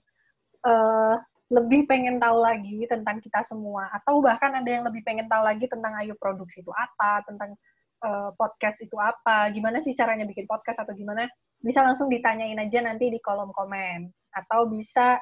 eh, 0.67 1.15
lebih 1.47 1.87
pengen 1.87 2.19
tahu 2.19 2.43
lagi 2.43 2.85
tentang 2.91 3.23
kita 3.23 3.39
semua 3.47 3.87
atau 3.89 4.19
bahkan 4.19 4.51
ada 4.51 4.69
yang 4.69 4.83
lebih 4.83 5.01
pengen 5.01 5.31
tahu 5.31 5.47
lagi 5.47 5.65
tentang 5.65 5.95
ayo 6.03 6.13
produksi 6.19 6.59
itu 6.61 6.75
apa, 6.75 7.23
tentang 7.23 7.55
eh, 8.03 8.29
podcast 8.35 8.83
itu 8.83 8.99
apa, 8.99 9.49
gimana 9.55 9.79
sih 9.79 9.95
caranya 9.95 10.27
bikin 10.27 10.45
podcast 10.45 10.83
atau 10.83 10.91
gimana? 10.91 11.25
Bisa 11.61 11.85
langsung 11.85 12.09
ditanyain 12.09 12.57
aja 12.57 12.81
nanti 12.81 13.13
di 13.13 13.21
kolom 13.21 13.53
komen 13.53 14.09
atau 14.33 14.65
bisa 14.65 15.21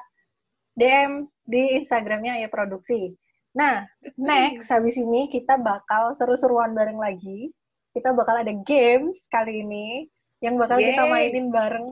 DM 0.76 1.28
di 1.44 1.80
Instagramnya 1.80 2.40
ayo 2.40 2.48
produksi. 2.48 3.12
Nah, 3.52 3.82
next 4.14 4.70
habis 4.70 4.94
ini 4.94 5.26
kita 5.26 5.58
bakal 5.58 6.14
seru-seruan 6.14 6.72
bareng 6.72 6.96
lagi. 6.96 7.50
Kita 7.90 8.14
bakal 8.14 8.46
ada 8.46 8.54
games 8.64 9.26
kali 9.28 9.66
ini 9.66 10.06
yang 10.40 10.56
bakal 10.56 10.78
kita 10.78 11.04
Yeay. 11.04 11.12
mainin 11.12 11.50
bareng 11.50 11.86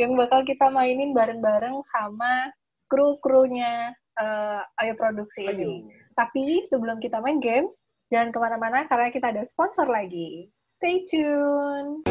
yang 0.00 0.16
bakal 0.16 0.40
kita 0.46 0.72
mainin 0.72 1.12
bareng-bareng 1.12 1.76
sama 1.84 2.48
kru-krunya 2.88 3.92
eh, 4.16 4.60
Ayo 4.80 4.94
Produksi 4.96 5.44
ini. 5.44 5.84
Tapi 6.16 6.64
sebelum 6.70 7.02
kita 7.02 7.20
main 7.20 7.42
games, 7.42 7.84
jangan 8.08 8.32
ke 8.32 8.38
mana-mana 8.40 8.88
karena 8.88 9.12
kita 9.12 9.34
ada 9.34 9.42
sponsor 9.44 9.88
lagi. 9.90 10.48
Stay 10.64 11.04
tune! 11.04 12.04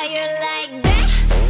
How 0.00 0.06
you 0.06 0.14
like 0.16 0.82
that? 0.82 1.49